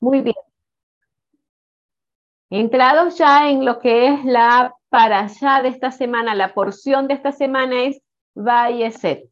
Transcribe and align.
Muy 0.00 0.20
bien. 0.20 0.36
Entrados 2.50 3.18
ya 3.18 3.50
en 3.50 3.64
lo 3.64 3.80
que 3.80 4.06
es 4.08 4.24
la 4.24 4.74
para 4.88 5.20
allá 5.20 5.62
de 5.62 5.68
esta 5.68 5.90
semana, 5.90 6.34
la 6.34 6.54
porción 6.54 7.08
de 7.08 7.14
esta 7.14 7.32
semana 7.32 7.82
es 7.82 8.00
Vayeset. 8.34 9.28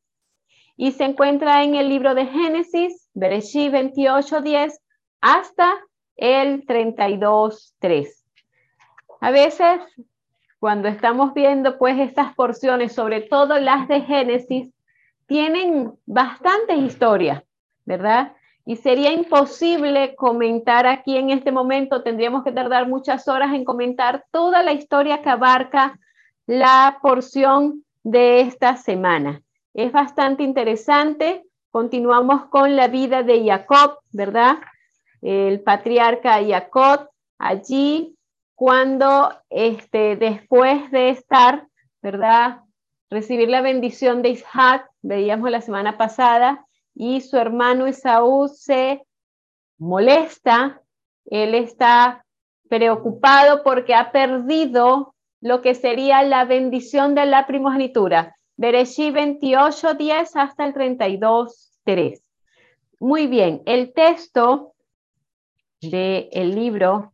Y 0.76 0.92
se 0.92 1.04
encuentra 1.04 1.62
en 1.62 1.74
el 1.74 1.88
libro 1.88 2.14
de 2.14 2.26
Génesis, 2.26 3.08
Bereshit 3.14 3.72
28.10, 3.72 4.78
hasta 5.20 5.80
el 6.16 6.66
32.3. 6.66 8.08
A 9.20 9.30
veces, 9.30 9.80
cuando 10.58 10.88
estamos 10.88 11.32
viendo 11.32 11.78
pues 11.78 11.98
estas 11.98 12.34
porciones, 12.34 12.92
sobre 12.92 13.22
todo 13.22 13.58
las 13.58 13.86
de 13.88 14.02
Génesis, 14.02 14.70
tienen 15.26 15.92
bastantes 16.04 16.78
historias, 16.78 17.42
¿verdad? 17.84 18.34
Y 18.66 18.76
sería 18.76 19.12
imposible 19.12 20.14
comentar 20.14 20.86
aquí 20.86 21.16
en 21.16 21.30
este 21.30 21.52
momento, 21.52 22.02
tendríamos 22.02 22.44
que 22.44 22.52
tardar 22.52 22.88
muchas 22.88 23.28
horas 23.28 23.52
en 23.52 23.64
comentar 23.64 24.24
toda 24.30 24.62
la 24.62 24.72
historia 24.72 25.20
que 25.20 25.28
abarca 25.28 25.98
la 26.46 26.98
porción 27.02 27.84
de 28.02 28.40
esta 28.40 28.76
semana. 28.76 29.42
Es 29.74 29.92
bastante 29.92 30.42
interesante. 30.42 31.44
Continuamos 31.70 32.46
con 32.46 32.76
la 32.76 32.88
vida 32.88 33.22
de 33.22 33.44
Jacob, 33.44 33.98
¿verdad? 34.12 34.58
El 35.20 35.60
patriarca 35.60 36.38
Jacob, 36.46 37.08
allí 37.38 38.16
cuando 38.54 39.30
este, 39.50 40.16
después 40.16 40.90
de 40.90 41.10
estar, 41.10 41.66
¿verdad? 42.00 42.60
Recibir 43.10 43.48
la 43.48 43.60
bendición 43.60 44.22
de 44.22 44.30
Isaac, 44.30 44.88
veíamos 45.02 45.50
la 45.50 45.60
semana 45.60 45.98
pasada, 45.98 46.63
y 46.94 47.20
su 47.20 47.36
hermano 47.36 47.86
Esaú 47.86 48.48
se 48.48 49.04
molesta, 49.78 50.82
él 51.26 51.54
está 51.54 52.24
preocupado 52.68 53.62
porque 53.62 53.94
ha 53.94 54.12
perdido 54.12 55.14
lo 55.40 55.60
que 55.60 55.74
sería 55.74 56.22
la 56.22 56.44
bendición 56.44 57.14
de 57.14 57.26
la 57.26 57.46
primogenitura. 57.46 58.36
Bereshí 58.56 59.10
28, 59.10 59.94
10 59.94 60.36
hasta 60.36 60.64
el 60.64 60.72
32, 60.72 61.72
3. 61.84 62.22
Muy 63.00 63.26
bien, 63.26 63.62
el 63.66 63.92
texto 63.92 64.74
del 65.80 66.28
el 66.32 66.54
libro 66.54 67.12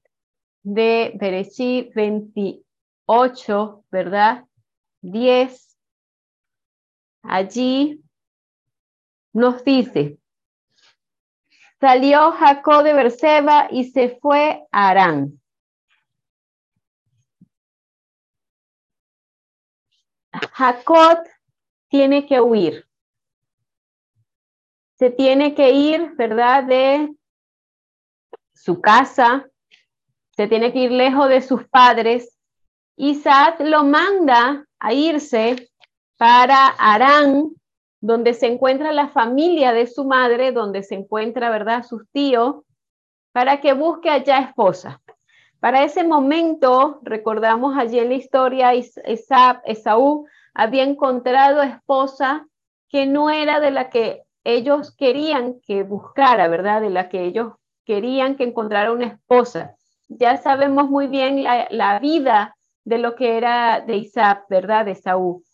de 0.62 1.12
Bereshí 1.18 1.90
28, 1.94 3.84
¿verdad? 3.90 4.44
10. 5.02 5.76
Allí 7.22 8.00
nos 9.32 9.64
dice, 9.64 10.18
salió 11.80 12.32
Jacob 12.32 12.82
de 12.82 12.92
Berseba 12.92 13.68
y 13.70 13.84
se 13.84 14.18
fue 14.20 14.66
a 14.70 14.90
Arán. 14.90 15.40
Jacob 20.52 21.18
tiene 21.88 22.26
que 22.26 22.40
huir. 22.40 22.86
Se 24.96 25.10
tiene 25.10 25.54
que 25.54 25.70
ir, 25.70 26.14
¿verdad? 26.16 26.64
De 26.64 27.08
su 28.52 28.80
casa, 28.80 29.48
se 30.32 30.46
tiene 30.46 30.72
que 30.72 30.80
ir 30.80 30.92
lejos 30.92 31.28
de 31.28 31.40
sus 31.40 31.66
padres. 31.68 32.36
Isaac 32.96 33.60
lo 33.60 33.84
manda 33.84 34.66
a 34.78 34.92
irse 34.92 35.70
para 36.16 36.66
Arán, 36.66 37.50
donde 38.00 38.34
se 38.34 38.46
encuentra 38.46 38.92
la 38.92 39.08
familia 39.08 39.72
de 39.72 39.86
su 39.86 40.04
madre, 40.04 40.52
donde 40.52 40.82
se 40.82 40.94
encuentra, 40.94 41.50
¿verdad?, 41.50 41.84
sus 41.84 42.08
tíos, 42.10 42.64
para 43.32 43.60
que 43.60 43.74
busque 43.74 44.10
allá 44.10 44.38
esposa. 44.38 45.00
Para 45.60 45.84
ese 45.84 46.04
momento, 46.04 47.00
recordamos 47.02 47.76
allí 47.76 48.00
la 48.00 48.14
historia, 48.14 48.72
Esaú 48.72 50.26
había 50.54 50.84
encontrado 50.84 51.62
esposa 51.62 52.46
que 52.88 53.06
no 53.06 53.30
era 53.30 53.60
de 53.60 53.70
la 53.70 53.90
que 53.90 54.22
ellos 54.42 54.94
querían 54.96 55.60
que 55.60 55.82
buscara, 55.82 56.48
¿verdad? 56.48 56.80
De 56.80 56.90
la 56.90 57.08
que 57.08 57.24
ellos 57.24 57.52
querían 57.84 58.36
que 58.36 58.44
encontrara 58.44 58.92
una 58.92 59.06
esposa. 59.06 59.76
Ya 60.08 60.38
sabemos 60.38 60.88
muy 60.88 61.06
bien 61.06 61.44
la, 61.44 61.98
vida 62.00 62.56
de 62.84 62.98
lo 62.98 63.14
que 63.14 63.36
era 63.36 63.80
de 63.80 63.96
Isaac, 63.96 64.46
¿verdad? 64.48 64.86
De 64.86 64.92
Esaú. 64.92 65.44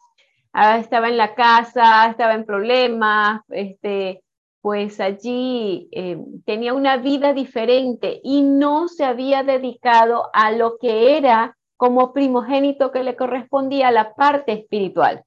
Ah, 0.58 0.78
estaba 0.78 1.08
en 1.08 1.18
la 1.18 1.34
casa, 1.34 2.06
estaba 2.06 2.32
en 2.32 2.46
problemas, 2.46 3.42
este, 3.50 4.22
pues 4.62 5.00
allí 5.00 5.86
eh, 5.92 6.16
tenía 6.46 6.72
una 6.72 6.96
vida 6.96 7.34
diferente 7.34 8.22
y 8.24 8.40
no 8.40 8.88
se 8.88 9.04
había 9.04 9.42
dedicado 9.42 10.30
a 10.32 10.52
lo 10.52 10.78
que 10.78 11.18
era 11.18 11.58
como 11.76 12.14
primogénito 12.14 12.90
que 12.90 13.02
le 13.02 13.16
correspondía 13.16 13.88
a 13.88 13.92
la 13.92 14.14
parte 14.14 14.52
espiritual. 14.52 15.24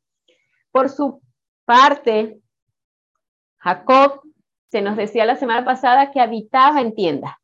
Por 0.71 0.89
su 0.89 1.21
parte, 1.63 2.39
Jacob 3.59 4.21
se 4.71 4.81
nos 4.81 4.97
decía 4.97 5.27
la 5.27 5.35
semana 5.35 5.63
pasada 5.63 6.09
que 6.09 6.21
habitaba 6.21 6.81
en 6.81 6.95
tienda. 6.95 7.39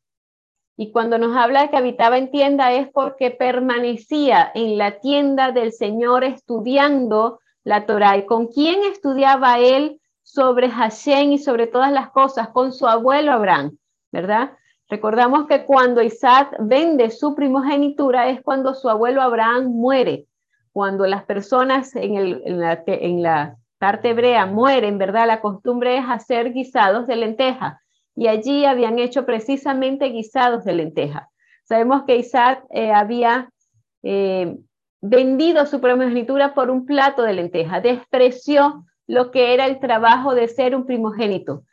Y 0.76 0.90
cuando 0.90 1.18
nos 1.18 1.36
habla 1.36 1.62
de 1.62 1.70
que 1.70 1.76
habitaba 1.76 2.18
en 2.18 2.32
tienda 2.32 2.72
es 2.72 2.88
porque 2.88 3.30
permanecía 3.30 4.50
en 4.56 4.76
la 4.76 4.98
tienda 4.98 5.52
del 5.52 5.72
Señor 5.72 6.24
estudiando 6.24 7.38
la 7.66 7.84
Torah. 7.84 8.16
¿Y 8.16 8.26
con 8.26 8.46
quién 8.46 8.84
estudiaba 8.84 9.58
él 9.58 10.00
sobre 10.22 10.70
Hashem 10.70 11.32
y 11.32 11.38
sobre 11.38 11.66
todas 11.66 11.90
las 11.90 12.10
cosas? 12.10 12.48
Con 12.50 12.72
su 12.72 12.86
abuelo 12.86 13.32
Abraham, 13.32 13.76
¿verdad? 14.12 14.52
Recordamos 14.88 15.48
que 15.48 15.64
cuando 15.64 16.00
Isaac 16.00 16.54
vende 16.60 17.10
su 17.10 17.34
primogenitura 17.34 18.28
es 18.28 18.40
cuando 18.40 18.72
su 18.72 18.88
abuelo 18.88 19.20
Abraham 19.20 19.66
muere. 19.66 20.26
Cuando 20.72 21.08
las 21.08 21.24
personas 21.24 21.96
en, 21.96 22.16
en, 22.16 22.60
la, 22.60 22.84
en 22.86 23.22
la 23.22 23.56
parte 23.78 24.10
hebrea 24.10 24.46
mueren, 24.46 24.96
¿verdad? 24.96 25.26
La 25.26 25.40
costumbre 25.40 25.98
es 25.98 26.04
hacer 26.08 26.52
guisados 26.52 27.08
de 27.08 27.16
lenteja. 27.16 27.80
Y 28.14 28.28
allí 28.28 28.64
habían 28.64 29.00
hecho 29.00 29.26
precisamente 29.26 30.06
guisados 30.06 30.64
de 30.64 30.74
lenteja. 30.74 31.30
Sabemos 31.64 32.04
que 32.04 32.16
Isaac 32.16 32.64
eh, 32.70 32.92
había 32.92 33.50
eh, 34.04 34.56
vendido 35.08 35.66
su 35.66 35.80
primogenitura 35.80 36.54
por 36.54 36.70
un 36.70 36.86
plato 36.86 37.22
de 37.22 37.34
lenteja, 37.34 37.80
despreció 37.80 38.84
lo 39.06 39.30
que 39.30 39.54
era 39.54 39.66
el 39.66 39.78
trabajo 39.78 40.34
de 40.34 40.48
ser 40.48 40.74
un 40.74 40.84
primogénito. 40.86 41.64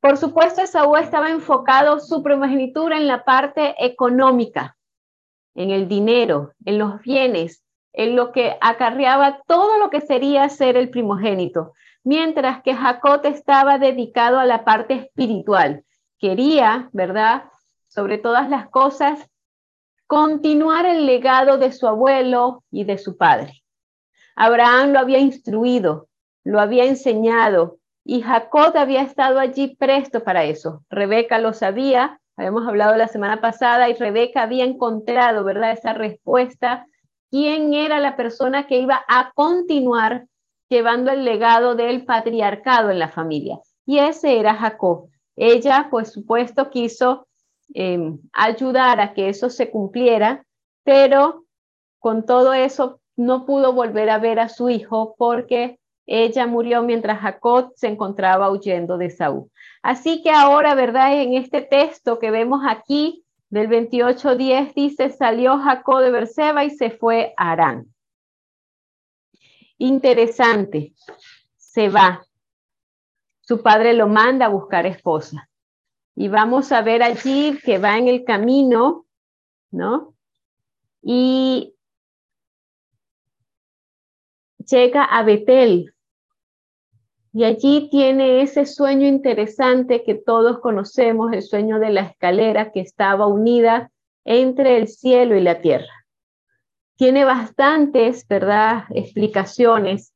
Por 0.00 0.16
supuesto, 0.16 0.62
Esaú 0.62 0.96
estaba 0.96 1.30
enfocado 1.30 2.00
su 2.00 2.22
primogenitura 2.22 2.96
en 2.96 3.06
la 3.06 3.24
parte 3.24 3.74
económica, 3.78 4.76
en 5.54 5.70
el 5.70 5.88
dinero, 5.88 6.52
en 6.64 6.78
los 6.78 7.02
bienes, 7.02 7.62
en 7.92 8.16
lo 8.16 8.32
que 8.32 8.56
acarreaba 8.62 9.42
todo 9.46 9.78
lo 9.78 9.90
que 9.90 10.00
sería 10.00 10.48
ser 10.48 10.76
el 10.78 10.88
primogénito, 10.88 11.74
mientras 12.02 12.62
que 12.62 12.74
Jacob 12.74 13.20
estaba 13.24 13.78
dedicado 13.78 14.38
a 14.38 14.46
la 14.46 14.64
parte 14.64 14.94
espiritual. 14.94 15.84
Quería, 16.18 16.88
¿verdad? 16.92 17.44
Sobre 17.88 18.16
todas 18.16 18.48
las 18.48 18.70
cosas, 18.70 19.28
continuar 20.10 20.86
el 20.86 21.06
legado 21.06 21.56
de 21.56 21.70
su 21.70 21.86
abuelo 21.86 22.64
y 22.72 22.82
de 22.82 22.98
su 22.98 23.16
padre. 23.16 23.62
Abraham 24.34 24.90
lo 24.90 24.98
había 24.98 25.20
instruido, 25.20 26.08
lo 26.42 26.58
había 26.58 26.84
enseñado 26.84 27.78
y 28.04 28.20
Jacob 28.20 28.76
había 28.76 29.02
estado 29.02 29.38
allí 29.38 29.76
presto 29.76 30.24
para 30.24 30.42
eso. 30.42 30.82
Rebeca 30.90 31.38
lo 31.38 31.52
sabía, 31.52 32.20
habíamos 32.36 32.66
hablado 32.66 32.96
la 32.96 33.06
semana 33.06 33.40
pasada 33.40 33.88
y 33.88 33.94
Rebeca 33.94 34.42
había 34.42 34.64
encontrado, 34.64 35.44
¿verdad? 35.44 35.70
Esa 35.70 35.92
respuesta, 35.92 36.88
quién 37.30 37.72
era 37.72 38.00
la 38.00 38.16
persona 38.16 38.66
que 38.66 38.80
iba 38.80 39.04
a 39.06 39.30
continuar 39.32 40.26
llevando 40.68 41.12
el 41.12 41.24
legado 41.24 41.76
del 41.76 42.04
patriarcado 42.04 42.90
en 42.90 42.98
la 42.98 43.10
familia. 43.10 43.60
Y 43.86 44.00
ese 44.00 44.40
era 44.40 44.56
Jacob. 44.56 45.08
Ella, 45.36 45.86
por 45.88 46.04
supuesto, 46.04 46.68
quiso 46.68 47.28
Em, 47.74 48.18
ayudar 48.32 49.00
a 49.00 49.14
que 49.14 49.28
eso 49.28 49.48
se 49.50 49.70
cumpliera, 49.70 50.44
pero 50.84 51.44
con 51.98 52.24
todo 52.26 52.52
eso 52.52 53.00
no 53.16 53.46
pudo 53.46 53.72
volver 53.72 54.10
a 54.10 54.18
ver 54.18 54.40
a 54.40 54.48
su 54.48 54.70
hijo 54.70 55.14
porque 55.16 55.78
ella 56.06 56.46
murió 56.46 56.82
mientras 56.82 57.20
Jacob 57.20 57.72
se 57.76 57.86
encontraba 57.86 58.50
huyendo 58.50 58.98
de 58.98 59.10
Saúl. 59.10 59.50
Así 59.82 60.22
que 60.22 60.30
ahora, 60.30 60.74
¿verdad? 60.74 61.20
En 61.20 61.34
este 61.34 61.60
texto 61.60 62.18
que 62.18 62.30
vemos 62.30 62.62
aquí 62.66 63.24
del 63.50 63.68
28.10 63.68 64.74
dice, 64.74 65.10
salió 65.10 65.58
Jacob 65.58 66.00
de 66.00 66.10
Berseba 66.10 66.64
y 66.64 66.70
se 66.70 66.90
fue 66.90 67.34
a 67.36 67.52
Arán. 67.52 67.94
Interesante, 69.78 70.94
se 71.56 71.88
va. 71.88 72.22
Su 73.40 73.62
padre 73.62 73.92
lo 73.92 74.08
manda 74.08 74.46
a 74.46 74.50
buscar 74.50 74.86
esposa. 74.86 75.49
Y 76.20 76.28
vamos 76.28 76.70
a 76.70 76.82
ver 76.82 77.02
allí 77.02 77.58
que 77.64 77.78
va 77.78 77.96
en 77.96 78.06
el 78.06 78.24
camino, 78.24 79.06
¿no? 79.70 80.12
Y 81.00 81.74
llega 84.58 85.02
a 85.02 85.22
Betel. 85.22 85.94
Y 87.32 87.44
allí 87.44 87.88
tiene 87.90 88.42
ese 88.42 88.66
sueño 88.66 89.06
interesante 89.06 90.04
que 90.04 90.14
todos 90.14 90.58
conocemos, 90.58 91.32
el 91.32 91.40
sueño 91.40 91.78
de 91.78 91.88
la 91.88 92.02
escalera 92.02 92.70
que 92.70 92.80
estaba 92.80 93.26
unida 93.26 93.90
entre 94.26 94.76
el 94.76 94.88
cielo 94.88 95.36
y 95.36 95.40
la 95.40 95.62
tierra. 95.62 96.04
Tiene 96.96 97.24
bastantes, 97.24 98.28
¿verdad?, 98.28 98.84
explicaciones. 98.90 100.12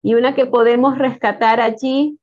Y 0.00 0.14
una 0.14 0.34
que 0.34 0.46
podemos 0.46 0.96
rescatar 0.96 1.60
allí 1.60 2.18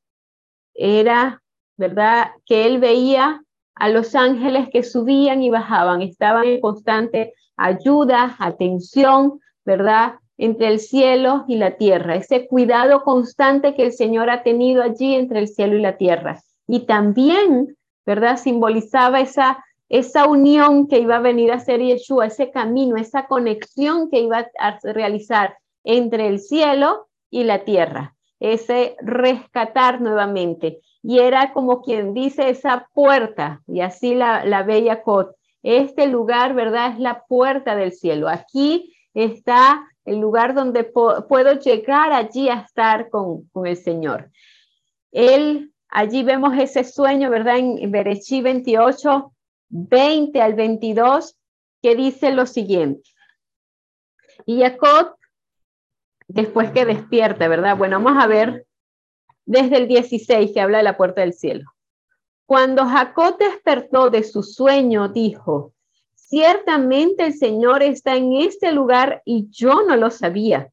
era, 0.74 1.44
¿verdad?, 1.81 2.28
que 2.45 2.66
él 2.66 2.80
veía 2.80 3.44
a 3.75 3.89
los 3.89 4.16
ángeles 4.16 4.69
que 4.72 4.83
subían 4.83 5.42
y 5.42 5.50
bajaban, 5.50 6.01
estaban 6.01 6.45
en 6.45 6.62
constante 6.62 7.33
ayuda, 7.57 8.36
atención, 8.39 9.39
¿verdad? 9.66 10.13
Entre 10.38 10.68
el 10.68 10.80
cielo 10.80 11.45
y 11.48 11.57
la 11.57 11.78
tierra, 11.78 12.16
ese 12.16 12.48
cuidado 12.48 13.04
constante 13.04 13.75
que 13.75 13.83
el 13.83 13.94
Señor 13.94 14.30
ha 14.30 14.44
tenido 14.44 14.81
allí 14.83 15.16
entre 15.16 15.39
el 15.39 15.48
cielo 15.48 15.75
y 15.75 15.81
la 15.81 15.98
tierra. 15.98 16.39
Y 16.68 16.86
también, 16.86 17.75
¿verdad? 18.06 18.38
Simbolizaba 18.38 19.19
esa, 19.19 19.63
esa 19.89 20.27
unión 20.27 20.88
que 20.88 21.00
iba 21.00 21.18
a 21.18 21.22
venir 21.22 21.51
a 21.51 21.60
ser 21.60 21.81
Yeshua, 21.81 22.27
ese 22.27 22.51
camino, 22.51 22.95
esa 22.95 23.25
conexión 23.25 24.10
que 24.10 24.19
iba 24.19 24.48
a 24.60 24.80
realizar 24.84 25.57
entre 25.84 26.27
el 26.27 26.39
cielo 26.39 27.07
y 27.31 27.44
la 27.44 27.63
tierra, 27.63 28.16
ese 28.39 28.95
rescatar 29.01 30.01
nuevamente. 30.01 30.81
Y 31.03 31.19
era 31.19 31.53
como 31.53 31.81
quien 31.81 32.13
dice 32.13 32.50
esa 32.50 32.88
puerta, 32.94 33.62
y 33.68 33.81
así 33.81 34.13
la, 34.13 34.45
la 34.45 34.63
bella 34.63 35.01
Cot, 35.01 35.36
este 35.63 36.07
lugar, 36.07 36.53
¿verdad? 36.53 36.94
Es 36.94 37.00
la 37.00 37.24
puerta 37.25 37.75
del 37.75 37.92
cielo. 37.92 38.27
Aquí 38.30 38.95
está 39.13 39.88
el 40.06 40.19
lugar 40.19 40.53
donde 40.53 40.83
puedo 40.83 41.59
llegar 41.59 42.12
allí 42.12 42.50
a 42.50 42.62
estar 42.62 43.09
con, 43.09 43.50
el 43.65 43.77
Señor. 43.77 44.31
Él, 45.12 45.71
allí 45.89 46.24
vemos 46.24 46.57
ese 46.57 46.83
sueño, 46.83 47.30
¿verdad? 47.30 47.57
En 47.57 47.92
Berechí 47.92 48.42
28, 48.42 49.31
20 49.69 50.42
al 50.42 50.53
22, 50.56 51.38
que 51.81 51.95
dice 51.95 52.31
lo 52.31 52.45
siguiente. 52.45 53.09
Y 54.45 54.62
Jacob, 54.62 55.15
después 56.27 56.71
que 56.71 56.86
despierta, 56.86 57.48
¿verdad? 57.48 57.77
Bueno, 57.77 58.01
vamos 58.01 58.24
a 58.24 58.27
ver 58.27 58.65
desde 59.46 59.78
el 59.78 59.88
16 59.88 60.52
que 60.54 60.62
habla 60.62 60.78
de 60.78 60.84
la 60.84 60.98
puerta 60.98 61.22
del 61.22 61.34
cielo. 61.34 61.72
Cuando 62.46 62.86
Jacob 62.86 63.38
despertó 63.38 64.10
de 64.10 64.24
su 64.24 64.44
sueño, 64.44 65.08
dijo, 65.08 65.74
ciertamente 66.16 67.26
el 67.26 67.34
Señor 67.34 67.82
está 67.82 68.16
en 68.16 68.34
este 68.34 68.74
lugar 68.74 69.22
y 69.24 69.48
yo 69.50 69.84
no 69.88 69.96
lo 69.96 70.10
sabía. 70.10 70.70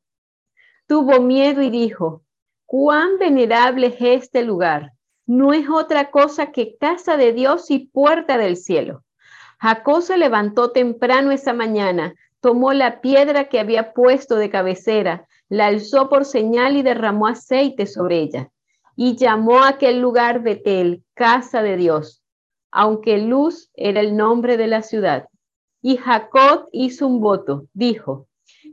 Tuvo 0.89 1.21
miedo 1.21 1.63
y 1.63 1.71
dijo, 1.71 2.23
cuán 2.67 3.19
venerable 3.19 3.89
es 3.89 3.97
este 4.01 4.43
lugar. 4.43 4.93
No 5.25 5.53
es 5.53 5.69
otra 5.69 6.11
cosa 6.11 6.53
que 6.53 6.77
casa 6.79 7.17
de 7.17 7.33
Dios 7.33 7.71
y 7.71 7.87
puerta 7.87 8.39
del 8.39 8.57
cielo. 8.57 9.05
Jacob 9.61 10.03
se 10.03 10.19
levantó 10.19 10.73
temprano 10.73 11.31
esa 11.31 11.53
mañana, 11.53 12.15
tomó 12.41 12.73
la 12.73 13.01
piedra 13.01 13.49
que 13.49 13.61
había 13.61 13.93
puesto 13.93 14.37
de 14.37 14.51
cabecera, 14.51 15.29
la 15.49 15.67
alzó 15.67 16.09
por 16.09 16.25
señal 16.25 16.77
y 16.77 16.83
derramó 16.83 17.27
aceite 17.27 17.87
sobre 17.87 18.19
ella 18.19 18.51
y 19.01 19.15
llamó 19.15 19.61
a 19.61 19.69
aquel 19.69 20.01
lugar 20.01 20.43
Betel, 20.43 21.05
casa 21.15 21.63
de 21.63 21.77
Dios, 21.77 22.25
aunque 22.73 23.19
Luz 23.19 23.71
era 23.75 24.01
el 24.01 24.17
nombre 24.17 24.57
de 24.57 24.67
la 24.67 24.83
ciudad. 24.83 25.29
Y 25.81 25.99
Jacob 25.99 26.69
hizo 26.73 27.07
un 27.07 27.21
voto, 27.21 27.69
dijo, 27.73 28.27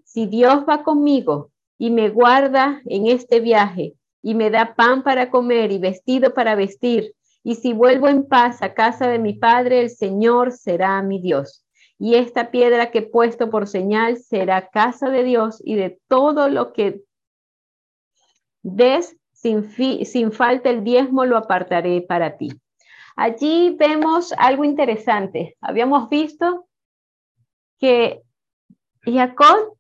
si 0.03 0.25
Dios 0.25 0.65
va 0.67 0.81
conmigo 0.81 1.51
y 1.77 1.91
me 1.91 2.09
guarda 2.09 2.81
en 2.85 3.05
este 3.05 3.39
viaje 3.39 3.93
y 4.23 4.33
me 4.33 4.49
da 4.49 4.73
pan 4.73 5.03
para 5.03 5.29
comer 5.29 5.71
y 5.71 5.77
vestido 5.77 6.33
para 6.33 6.55
vestir, 6.55 7.13
y 7.43 7.53
si 7.53 7.73
vuelvo 7.73 8.07
en 8.07 8.27
paz 8.27 8.63
a 8.63 8.73
casa 8.73 9.07
de 9.07 9.19
mi 9.19 9.33
padre, 9.33 9.79
el 9.81 9.91
Señor 9.91 10.53
será 10.53 11.03
mi 11.03 11.21
Dios. 11.21 11.63
Y 11.99 12.15
esta 12.15 12.49
piedra 12.49 12.89
que 12.89 12.97
he 12.97 13.07
puesto 13.07 13.51
por 13.51 13.67
señal 13.67 14.17
será 14.17 14.69
casa 14.69 15.11
de 15.11 15.23
Dios 15.23 15.61
y 15.63 15.75
de 15.75 15.99
todo 16.07 16.49
lo 16.49 16.73
que 16.73 17.03
des 18.63 19.15
sin, 20.05 20.31
falta 20.31 20.69
el 20.69 20.83
diezmo 20.83 21.25
lo 21.25 21.37
apartaré 21.37 22.01
para 22.01 22.37
ti. 22.37 22.49
Allí 23.15 23.75
vemos 23.77 24.33
algo 24.37 24.63
interesante. 24.63 25.55
Habíamos 25.61 26.09
visto 26.09 26.67
que 27.79 28.21
Jacob 29.03 29.77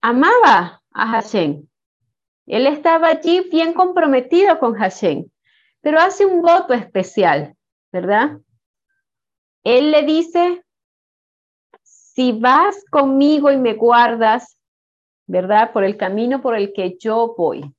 amaba 0.00 0.82
a 0.92 1.06
Hashem. 1.08 1.66
Él 2.46 2.66
estaba 2.66 3.08
allí 3.08 3.48
bien 3.50 3.72
comprometido 3.72 4.58
con 4.58 4.74
Hashem, 4.74 5.26
pero 5.80 6.00
hace 6.00 6.26
un 6.26 6.42
voto 6.42 6.74
especial, 6.74 7.54
¿verdad? 7.92 8.38
Él 9.62 9.92
le 9.92 10.02
dice, 10.02 10.64
si 11.82 12.32
vas 12.32 12.82
conmigo 12.90 13.52
y 13.52 13.56
me 13.56 13.74
guardas, 13.74 14.58
¿verdad? 15.26 15.72
Por 15.72 15.84
el 15.84 15.96
camino 15.96 16.40
por 16.40 16.56
el 16.56 16.72
que 16.72 16.96
yo 16.98 17.34
voy. 17.36 17.72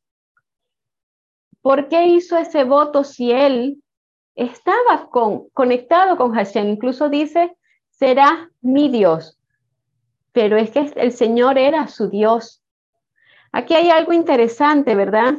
¿Por 1.61 1.87
qué 1.89 2.07
hizo 2.07 2.37
ese 2.37 2.63
voto 2.63 3.03
si 3.03 3.31
él 3.31 3.81
estaba 4.35 5.09
con, 5.09 5.49
conectado 5.49 6.17
con 6.17 6.33
Hashem? 6.33 6.69
Incluso 6.69 7.09
dice, 7.09 7.55
será 7.89 8.49
mi 8.61 8.89
Dios. 8.89 9.37
Pero 10.31 10.57
es 10.57 10.71
que 10.71 10.91
el 10.95 11.11
Señor 11.11 11.57
era 11.57 11.87
su 11.87 12.09
Dios. 12.09 12.63
Aquí 13.51 13.73
hay 13.73 13.89
algo 13.89 14.13
interesante, 14.13 14.95
¿verdad? 14.95 15.35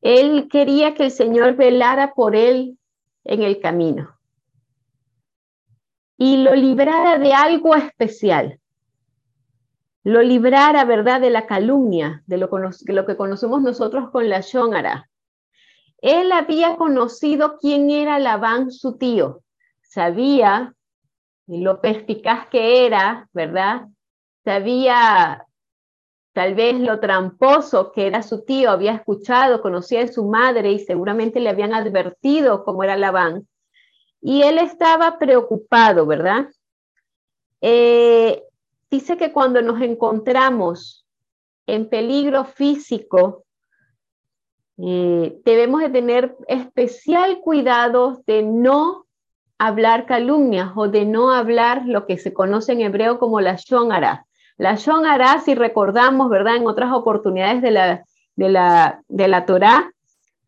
Él 0.00 0.48
quería 0.50 0.94
que 0.94 1.04
el 1.04 1.10
Señor 1.10 1.56
velara 1.56 2.12
por 2.14 2.36
él 2.36 2.78
en 3.24 3.42
el 3.42 3.60
camino 3.60 4.18
y 6.22 6.36
lo 6.36 6.54
librara 6.54 7.18
de 7.18 7.32
algo 7.32 7.74
especial 7.74 8.60
lo 10.04 10.22
librara, 10.22 10.84
¿verdad?, 10.84 11.20
de 11.20 11.30
la 11.30 11.46
calumnia, 11.46 12.22
de 12.26 12.38
lo, 12.38 12.50
que 13.06 13.16
conocemos 13.16 13.62
nosotros 13.62 14.10
con 14.10 14.28
la 14.28 14.40
Shonara. 14.40 15.08
Él 15.98 16.32
había 16.32 16.76
conocido 16.76 17.58
quién 17.58 17.90
era 17.90 18.18
Labán, 18.18 18.72
su 18.72 18.98
tío. 18.98 19.42
Sabía 19.82 20.74
lo 21.46 21.80
perspicaz 21.80 22.48
que 22.48 22.86
era, 22.86 23.28
¿verdad? 23.32 23.88
Sabía 24.44 25.46
tal 26.32 26.54
vez 26.54 26.80
lo 26.80 26.98
tramposo 26.98 27.92
que 27.92 28.06
era 28.06 28.22
su 28.22 28.44
tío, 28.44 28.70
había 28.70 28.94
escuchado, 28.94 29.62
conocía 29.62 30.02
a 30.02 30.08
su 30.08 30.24
madre 30.24 30.72
y 30.72 30.78
seguramente 30.80 31.40
le 31.40 31.50
habían 31.50 31.74
advertido 31.74 32.64
cómo 32.64 32.82
era 32.82 32.96
Labán. 32.96 33.46
Y 34.20 34.42
él 34.42 34.58
estaba 34.58 35.18
preocupado, 35.18 36.06
¿verdad? 36.06 36.48
Eh, 37.60 38.42
dice 38.92 39.16
que 39.16 39.32
cuando 39.32 39.62
nos 39.62 39.80
encontramos 39.80 41.06
en 41.66 41.88
peligro 41.88 42.44
físico, 42.44 43.44
eh, 44.76 45.40
debemos 45.46 45.80
de 45.80 45.88
tener 45.88 46.36
especial 46.46 47.40
cuidado 47.40 48.22
de 48.26 48.42
no 48.42 49.06
hablar 49.56 50.04
calumnias 50.04 50.72
o 50.76 50.88
de 50.88 51.06
no 51.06 51.32
hablar 51.32 51.86
lo 51.86 52.04
que 52.04 52.18
se 52.18 52.34
conoce 52.34 52.72
en 52.72 52.82
hebreo 52.82 53.18
como 53.18 53.40
la 53.40 53.56
shonara. 53.56 54.26
La 54.58 54.74
shonara, 54.74 55.40
si 55.40 55.54
recordamos, 55.54 56.28
¿verdad? 56.28 56.56
En 56.56 56.66
otras 56.66 56.92
oportunidades 56.92 57.62
de 57.62 57.70
la, 57.70 58.04
de 58.36 58.50
la, 58.50 59.02
de 59.08 59.26
la 59.26 59.46
Torah, 59.46 59.90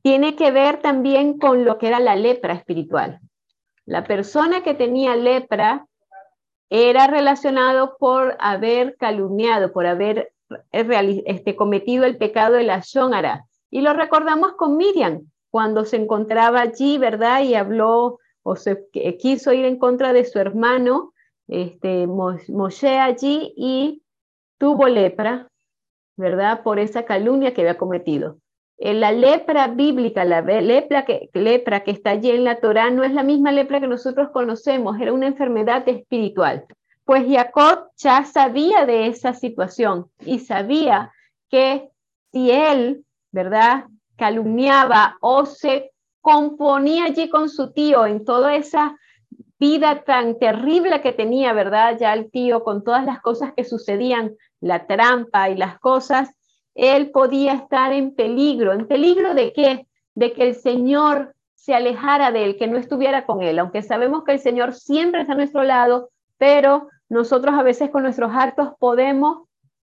tiene 0.02 0.36
que 0.36 0.50
ver 0.50 0.82
también 0.82 1.38
con 1.38 1.64
lo 1.64 1.78
que 1.78 1.88
era 1.88 1.98
la 1.98 2.14
lepra 2.14 2.52
espiritual. 2.52 3.20
La 3.86 4.04
persona 4.04 4.62
que 4.62 4.74
tenía 4.74 5.16
lepra 5.16 5.86
era 6.70 7.06
relacionado 7.06 7.96
por 7.98 8.36
haber 8.40 8.96
calumniado, 8.96 9.72
por 9.72 9.86
haber 9.86 10.32
eh, 10.72 11.22
este, 11.26 11.56
cometido 11.56 12.04
el 12.04 12.16
pecado 12.16 12.54
de 12.54 12.64
la 12.64 12.80
Shonara. 12.84 13.46
Y 13.70 13.80
lo 13.80 13.92
recordamos 13.92 14.52
con 14.52 14.76
Miriam, 14.76 15.22
cuando 15.50 15.84
se 15.84 15.96
encontraba 15.96 16.60
allí, 16.60 16.98
¿verdad? 16.98 17.42
Y 17.42 17.54
habló 17.54 18.18
o 18.42 18.56
se 18.56 18.88
quiso 19.18 19.52
ir 19.52 19.64
en 19.64 19.78
contra 19.78 20.12
de 20.12 20.24
su 20.24 20.38
hermano, 20.38 21.12
este, 21.48 22.06
Moshe 22.06 22.98
allí, 22.98 23.54
y 23.56 24.02
tuvo 24.58 24.88
lepra, 24.88 25.48
¿verdad? 26.16 26.62
Por 26.62 26.78
esa 26.78 27.04
calumnia 27.04 27.54
que 27.54 27.62
había 27.62 27.78
cometido. 27.78 28.38
En 28.78 29.00
la 29.00 29.12
lepra 29.12 29.68
bíblica, 29.68 30.24
la 30.24 30.40
lepra 30.40 31.04
que, 31.04 31.30
lepra 31.32 31.84
que 31.84 31.92
está 31.92 32.10
allí 32.10 32.30
en 32.30 32.44
la 32.44 32.60
Torá, 32.60 32.90
no 32.90 33.04
es 33.04 33.12
la 33.12 33.22
misma 33.22 33.52
lepra 33.52 33.80
que 33.80 33.86
nosotros 33.86 34.30
conocemos, 34.30 35.00
era 35.00 35.12
una 35.12 35.26
enfermedad 35.26 35.88
espiritual. 35.88 36.64
Pues 37.04 37.24
Jacob 37.28 37.90
ya 37.96 38.24
sabía 38.24 38.84
de 38.86 39.06
esa 39.06 39.32
situación 39.34 40.06
y 40.20 40.40
sabía 40.40 41.12
que 41.50 41.88
si 42.32 42.50
él, 42.50 43.04
¿verdad?, 43.30 43.84
calumniaba 44.16 45.16
o 45.20 45.44
se 45.46 45.92
componía 46.20 47.04
allí 47.04 47.28
con 47.28 47.48
su 47.48 47.72
tío 47.72 48.06
en 48.06 48.24
toda 48.24 48.56
esa 48.56 48.96
vida 49.58 50.02
tan 50.04 50.38
terrible 50.38 51.00
que 51.00 51.12
tenía, 51.12 51.52
¿verdad? 51.52 51.96
Ya 51.98 52.12
el 52.12 52.30
tío 52.30 52.64
con 52.64 52.82
todas 52.82 53.04
las 53.04 53.20
cosas 53.20 53.52
que 53.54 53.64
sucedían, 53.64 54.34
la 54.60 54.86
trampa 54.86 55.50
y 55.50 55.56
las 55.56 55.78
cosas, 55.78 56.34
él 56.74 57.10
podía 57.10 57.54
estar 57.54 57.92
en 57.92 58.14
peligro. 58.14 58.72
¿En 58.72 58.86
peligro 58.86 59.34
de 59.34 59.52
qué? 59.52 59.86
De 60.14 60.32
que 60.32 60.48
el 60.48 60.54
Señor 60.54 61.34
se 61.54 61.74
alejara 61.74 62.30
de 62.30 62.44
él, 62.44 62.56
que 62.56 62.66
no 62.66 62.76
estuviera 62.76 63.24
con 63.24 63.42
él, 63.42 63.58
aunque 63.58 63.82
sabemos 63.82 64.24
que 64.24 64.32
el 64.32 64.38
Señor 64.38 64.74
siempre 64.74 65.22
está 65.22 65.32
a 65.32 65.36
nuestro 65.36 65.62
lado, 65.62 66.10
pero 66.36 66.88
nosotros 67.08 67.54
a 67.54 67.62
veces 67.62 67.90
con 67.90 68.02
nuestros 68.02 68.32
actos 68.34 68.70
podemos 68.78 69.48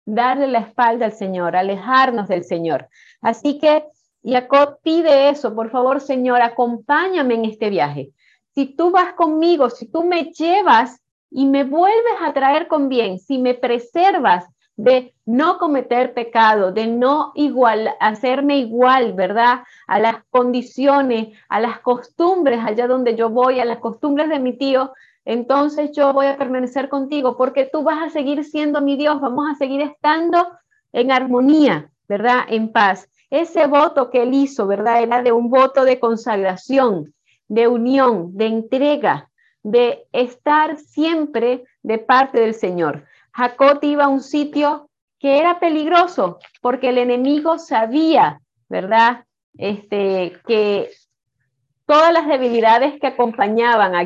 darle 0.06 0.46
la 0.46 0.60
espalda 0.60 1.06
al 1.06 1.12
Señor, 1.12 1.56
alejarnos 1.56 2.28
del 2.28 2.44
Señor. 2.44 2.88
Así 3.20 3.58
que 3.58 3.84
Jacob 4.24 4.78
pide 4.82 5.28
eso, 5.28 5.54
por 5.54 5.70
favor, 5.70 6.00
Señor, 6.00 6.40
acompáñame 6.40 7.34
en 7.34 7.44
este 7.44 7.68
viaje. 7.68 8.12
Si 8.54 8.66
tú 8.74 8.90
vas 8.90 9.12
conmigo, 9.12 9.68
si 9.68 9.90
tú 9.90 10.04
me 10.04 10.32
llevas 10.32 11.00
y 11.30 11.44
me 11.46 11.64
vuelves 11.64 12.14
a 12.22 12.32
traer 12.32 12.68
con 12.68 12.88
bien, 12.88 13.18
si 13.18 13.38
me 13.38 13.54
preservas 13.54 14.46
de 14.78 15.12
no 15.26 15.58
cometer 15.58 16.14
pecado, 16.14 16.70
de 16.70 16.86
no 16.86 17.32
igual, 17.34 17.90
hacerme 17.98 18.58
igual, 18.58 19.12
¿verdad? 19.12 19.64
A 19.88 19.98
las 19.98 20.24
condiciones, 20.30 21.36
a 21.48 21.58
las 21.58 21.80
costumbres 21.80 22.60
allá 22.64 22.86
donde 22.86 23.16
yo 23.16 23.28
voy, 23.28 23.58
a 23.58 23.64
las 23.64 23.78
costumbres 23.78 24.28
de 24.28 24.38
mi 24.38 24.56
tío, 24.56 24.92
entonces 25.24 25.90
yo 25.94 26.12
voy 26.12 26.26
a 26.26 26.38
permanecer 26.38 26.88
contigo 26.88 27.36
porque 27.36 27.68
tú 27.70 27.82
vas 27.82 28.02
a 28.02 28.10
seguir 28.10 28.44
siendo 28.44 28.80
mi 28.80 28.96
Dios, 28.96 29.20
vamos 29.20 29.46
a 29.50 29.56
seguir 29.56 29.80
estando 29.80 30.48
en 30.92 31.10
armonía, 31.10 31.90
¿verdad? 32.08 32.44
En 32.48 32.70
paz. 32.70 33.10
Ese 33.30 33.66
voto 33.66 34.10
que 34.10 34.22
él 34.22 34.32
hizo, 34.32 34.68
¿verdad? 34.68 35.02
Era 35.02 35.22
de 35.22 35.32
un 35.32 35.50
voto 35.50 35.84
de 35.84 35.98
consagración, 35.98 37.14
de 37.48 37.66
unión, 37.66 38.36
de 38.36 38.46
entrega, 38.46 39.28
de 39.64 40.06
estar 40.12 40.78
siempre 40.78 41.64
de 41.82 41.98
parte 41.98 42.40
del 42.40 42.54
Señor. 42.54 43.04
Jacob 43.38 43.78
iba 43.82 44.06
a 44.06 44.08
un 44.08 44.20
sitio 44.20 44.90
que 45.20 45.38
era 45.38 45.60
peligroso 45.60 46.40
porque 46.60 46.88
el 46.88 46.98
enemigo 46.98 47.56
sabía, 47.56 48.40
¿verdad? 48.68 49.26
Este, 49.56 50.40
que 50.44 50.90
todas 51.86 52.12
las 52.12 52.26
debilidades 52.26 53.00
que 53.00 53.06
acompañaban 53.06 53.94
a, 53.94 54.04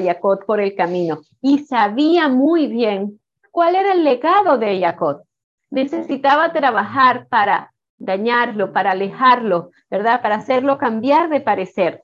Jacob 0.00 0.44
por 0.44 0.60
el 0.60 0.74
camino 0.74 1.20
y 1.40 1.60
sabía 1.60 2.28
muy 2.28 2.66
bien 2.66 3.20
cuál 3.52 3.76
era 3.76 3.92
el 3.92 4.02
legado 4.02 4.58
de 4.58 4.80
Jacob. 4.80 5.22
Necesitaba 5.70 6.52
trabajar 6.52 7.28
para 7.28 7.72
dañarlo, 7.98 8.72
para 8.72 8.90
alejarlo, 8.90 9.70
¿verdad? 9.90 10.20
Para 10.22 10.34
hacerlo 10.36 10.76
cambiar 10.76 11.28
de 11.28 11.40
parecer. 11.40 12.02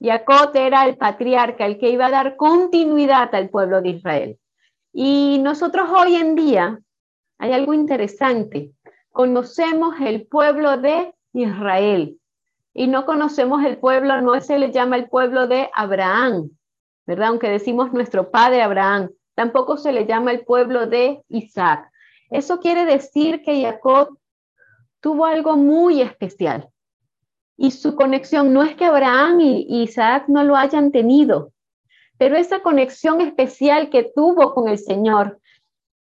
Jacob 0.00 0.50
era 0.54 0.86
el 0.86 0.96
patriarca, 0.96 1.66
el 1.66 1.78
que 1.78 1.90
iba 1.90 2.06
a 2.06 2.10
dar 2.10 2.36
continuidad 2.36 3.34
al 3.34 3.50
pueblo 3.50 3.82
de 3.82 3.90
Israel. 3.90 4.38
Y 4.98 5.40
nosotros 5.40 5.90
hoy 5.90 6.14
en 6.14 6.34
día 6.36 6.80
hay 7.36 7.52
algo 7.52 7.74
interesante. 7.74 8.72
Conocemos 9.10 9.96
el 10.00 10.26
pueblo 10.26 10.78
de 10.78 11.14
Israel, 11.34 12.18
y 12.72 12.86
no 12.86 13.04
conocemos 13.04 13.62
el 13.62 13.76
pueblo, 13.76 14.22
no 14.22 14.40
se 14.40 14.58
le 14.58 14.72
llama 14.72 14.96
el 14.96 15.10
pueblo 15.10 15.48
de 15.48 15.68
Abraham, 15.74 16.48
¿verdad? 17.06 17.28
Aunque 17.28 17.50
decimos 17.50 17.92
nuestro 17.92 18.30
padre 18.30 18.62
Abraham, 18.62 19.10
tampoco 19.34 19.76
se 19.76 19.92
le 19.92 20.06
llama 20.06 20.32
el 20.32 20.46
pueblo 20.46 20.86
de 20.86 21.22
Isaac. 21.28 21.90
Eso 22.30 22.58
quiere 22.58 22.86
decir 22.86 23.42
que 23.42 23.60
Jacob 23.60 24.18
tuvo 25.00 25.26
algo 25.26 25.58
muy 25.58 26.00
especial. 26.00 26.70
Y 27.58 27.72
su 27.72 27.96
conexión 27.96 28.54
no 28.54 28.62
es 28.62 28.74
que 28.76 28.86
Abraham 28.86 29.40
y 29.42 29.82
Isaac 29.82 30.24
no 30.28 30.42
lo 30.42 30.56
hayan 30.56 30.90
tenido, 30.90 31.52
pero 32.18 32.36
esa 32.36 32.60
conexión 32.60 33.20
especial 33.20 33.90
que 33.90 34.04
tuvo 34.14 34.54
con 34.54 34.68
el 34.68 34.78
Señor, 34.78 35.40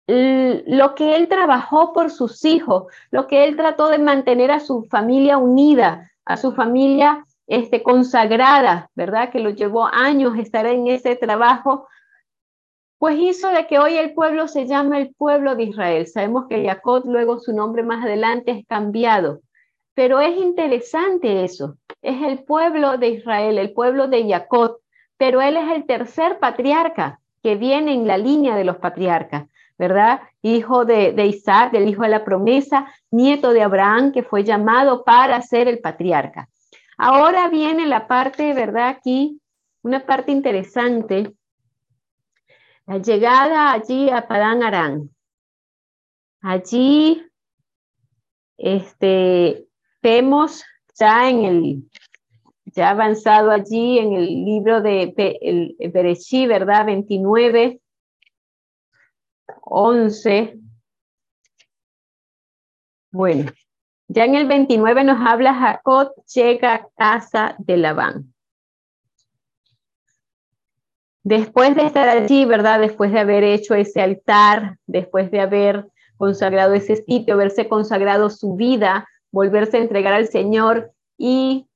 lo 0.06 0.94
que 0.94 1.16
él 1.16 1.28
trabajó 1.28 1.92
por 1.92 2.10
sus 2.10 2.44
hijos, 2.44 2.84
lo 3.10 3.26
que 3.26 3.44
él 3.44 3.56
trató 3.56 3.88
de 3.88 3.98
mantener 3.98 4.50
a 4.50 4.60
su 4.60 4.84
familia 4.84 5.36
unida, 5.36 6.10
a 6.24 6.36
su 6.38 6.52
familia 6.52 7.26
este, 7.46 7.82
consagrada, 7.82 8.90
¿verdad? 8.94 9.30
Que 9.30 9.40
lo 9.40 9.50
llevó 9.50 9.86
años 9.86 10.38
estar 10.38 10.66
en 10.66 10.86
ese 10.86 11.16
trabajo, 11.16 11.86
pues 12.98 13.18
hizo 13.18 13.50
de 13.50 13.66
que 13.66 13.78
hoy 13.78 13.96
el 13.96 14.12
pueblo 14.12 14.48
se 14.48 14.66
llame 14.66 14.98
el 15.00 15.14
pueblo 15.14 15.54
de 15.54 15.64
Israel. 15.64 16.06
Sabemos 16.06 16.46
que 16.48 16.64
Jacob 16.64 17.04
luego 17.06 17.38
su 17.38 17.52
nombre 17.52 17.82
más 17.82 18.04
adelante 18.04 18.50
es 18.50 18.66
cambiado, 18.66 19.40
pero 19.94 20.20
es 20.20 20.36
interesante 20.36 21.44
eso. 21.44 21.76
Es 22.02 22.22
el 22.22 22.44
pueblo 22.44 22.98
de 22.98 23.08
Israel, 23.08 23.58
el 23.58 23.72
pueblo 23.72 24.08
de 24.08 24.28
Jacob, 24.28 24.78
pero 25.18 25.42
él 25.42 25.56
es 25.58 25.70
el 25.72 25.84
tercer 25.84 26.38
patriarca 26.38 27.20
que 27.42 27.56
viene 27.56 27.92
en 27.92 28.06
la 28.06 28.16
línea 28.16 28.56
de 28.56 28.64
los 28.64 28.78
patriarcas. 28.78 29.44
¿verdad? 29.78 30.20
Hijo 30.42 30.84
de, 30.84 31.24
Isaac, 31.26 31.70
del 31.70 31.88
hijo 31.88 32.02
de 32.02 32.08
la 32.08 32.24
promesa, 32.24 32.92
nieto 33.12 33.52
de 33.52 33.62
Abraham, 33.62 34.12
que 34.12 34.24
fue 34.24 34.42
llamado 34.42 35.04
para 35.04 35.40
ser 35.40 35.68
el 35.68 35.78
patriarca. 35.78 36.48
Ahora 36.98 37.48
viene 37.48 37.86
la 37.86 38.08
parte, 38.08 38.52
¿verdad? 38.54 38.88
Aquí, 38.88 39.40
una 39.82 40.04
parte 40.04 40.32
interesante, 40.32 41.32
la 42.86 42.98
llegada 42.98 43.72
allí 43.72 44.10
a 44.10 44.26
Padán 44.26 44.64
Arán. 44.64 45.10
Allí, 46.40 47.24
este, 48.56 49.68
vemos 50.02 50.64
ya 50.98 51.30
en 51.30 51.44
el, 51.44 51.90
ya 52.74 52.90
avanzado 52.90 53.50
allí 53.50 53.98
en 53.98 54.12
el 54.12 54.26
libro 54.26 54.80
de 54.80 55.14
el, 55.40 55.76
Bereshí, 55.92 56.46
¿verdad? 56.46 56.86
29, 56.86 57.80
11. 59.62 60.58
Bueno, 63.10 63.50
ya 64.08 64.24
en 64.24 64.34
el 64.34 64.46
29 64.46 65.04
nos 65.04 65.26
habla 65.26 65.54
Jacob 65.54 66.12
llega 66.34 66.74
a 66.74 66.88
casa 66.96 67.56
de 67.58 67.76
Labán. 67.76 68.34
Después 71.22 71.76
de 71.76 71.84
estar 71.84 72.08
allí, 72.08 72.44
¿verdad? 72.46 72.80
Después 72.80 73.12
de 73.12 73.18
haber 73.18 73.44
hecho 73.44 73.74
ese 73.74 74.00
altar, 74.00 74.78
después 74.86 75.30
de 75.30 75.40
haber 75.40 75.86
consagrado 76.16 76.74
ese 76.74 76.96
sitio, 76.96 77.34
haberse 77.34 77.68
consagrado 77.68 78.30
su 78.30 78.56
vida, 78.56 79.06
volverse 79.30 79.76
a 79.76 79.80
entregar 79.80 80.14
al 80.14 80.28
Señor 80.28 80.92
y 81.18 81.67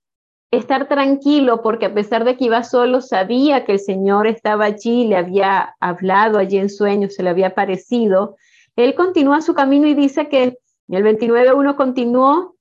estar 0.53 0.87
tranquilo 0.87 1.63
porque 1.63 1.87
a 1.87 1.95
pesar 1.95 2.25
de 2.25 2.37
que 2.37 2.45
iba 2.45 2.63
solo, 2.63 3.01
sabía 3.01 3.65
que 3.65 3.73
el 3.73 3.81
Señor 3.81 4.27
estaba 4.27 4.67
allí, 4.67 5.07
le 5.07 5.17
había 5.17 5.75
hablado 5.81 6.39
allí 6.39 6.59
en 6.59 6.69
sueños, 6.69 7.15
se 7.15 7.23
le 7.23 7.31
había 7.31 7.49
aparecido. 7.49 8.37
Él 8.77 8.95
continúa 8.95 9.41
su 9.41 9.55
camino 9.55 9.89
y 9.89 9.95
dice 9.95 10.29
que 10.29 10.59
en 10.89 10.95
el 10.95 11.05
29.1 11.05 11.75
continuó, 11.75 12.57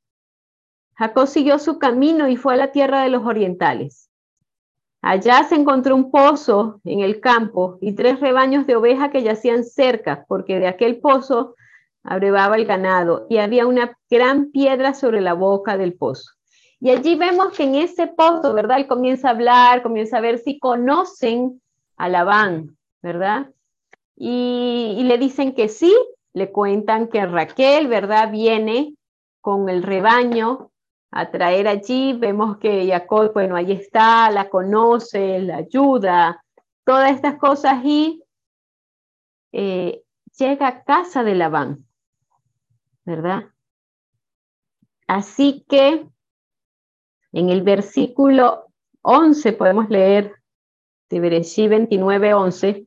Jacob 0.96 1.28
siguió 1.28 1.60
su 1.60 1.80
camino 1.80 2.30
y 2.30 2.38
fue 2.38 2.54
a 2.54 2.58
la 2.58 2.72
tierra 2.72 3.04
de 3.04 3.10
los 3.10 3.26
orientales. 3.26 4.10
Allá 5.02 5.44
se 5.44 5.56
encontró 5.56 5.96
un 5.96 6.12
pozo 6.12 6.80
en 6.86 7.02
el 7.02 7.20
campo 7.20 7.78
y 7.82 7.94
tres 7.94 8.20
rebaños 8.20 8.68
de 8.68 8.76
ovejas 8.76 9.10
que 9.10 9.24
yacían 9.24 9.64
cerca, 9.64 10.26
porque 10.28 10.60
de 10.60 10.68
aquel 10.68 11.00
pozo 11.00 11.56
abrevaba 12.04 12.56
el 12.56 12.66
ganado 12.66 13.26
y 13.30 13.38
había 13.38 13.66
una 13.68 13.98
gran 14.10 14.52
piedra 14.52 14.94
sobre 14.94 15.20
la 15.20 15.34
boca 15.34 15.76
del 15.78 15.96
pozo. 15.96 16.32
Y 16.84 16.90
allí 16.90 17.16
vemos 17.16 17.56
que 17.56 17.64
en 17.64 17.76
ese 17.76 18.08
pozo, 18.08 18.56
¿verdad? 18.56 18.80
Él 18.80 18.88
comienza 18.88 19.28
a 19.28 19.32
hablar, 19.32 19.84
comienza 19.84 20.18
a 20.18 20.22
ver 20.22 20.40
si 20.40 20.58
conocen 20.58 21.62
a 21.96 22.10
Labán, 22.10 22.76
¿verdad? 23.04 23.52
Y, 24.16 25.00
le 25.04 25.20
dicen 25.20 25.54
que 25.54 25.70
sí, 25.70 25.96
le 26.34 26.52
cuentan 26.52 27.08
que 27.08 27.24
Raquel, 27.28 27.88
¿verdad? 27.88 28.32
Viene 28.32 28.96
con 29.42 29.70
el 29.70 29.84
rebaño 29.84 30.72
a 31.12 31.30
traer 31.30 31.68
allí. 31.68 32.14
Vemos 32.14 32.58
que 32.58 32.88
Jacob, 32.88 33.32
bueno, 33.32 33.56
ahí 33.56 33.74
está, 33.74 34.32
la 34.32 34.50
conoce, 34.50 35.40
la 35.40 35.58
ayuda, 35.58 36.44
todas 36.84 37.12
estas 37.12 37.38
cosas 37.38 37.86
y 37.86 38.24
eh, 39.52 40.02
llega 40.36 40.68
a 40.68 40.84
casa 40.84 41.24
de 41.24 41.36
Labán, 41.36 41.86
¿verdad? 43.06 43.50
Así 45.06 45.64
que 45.70 46.11
en 47.32 47.50
el 47.50 47.62
versículo 47.62 48.66
11 49.02 49.54
podemos 49.54 49.90
leer 49.90 50.36
de 51.10 51.20
Bereshí 51.20 51.68
29, 51.68 52.34
11, 52.34 52.86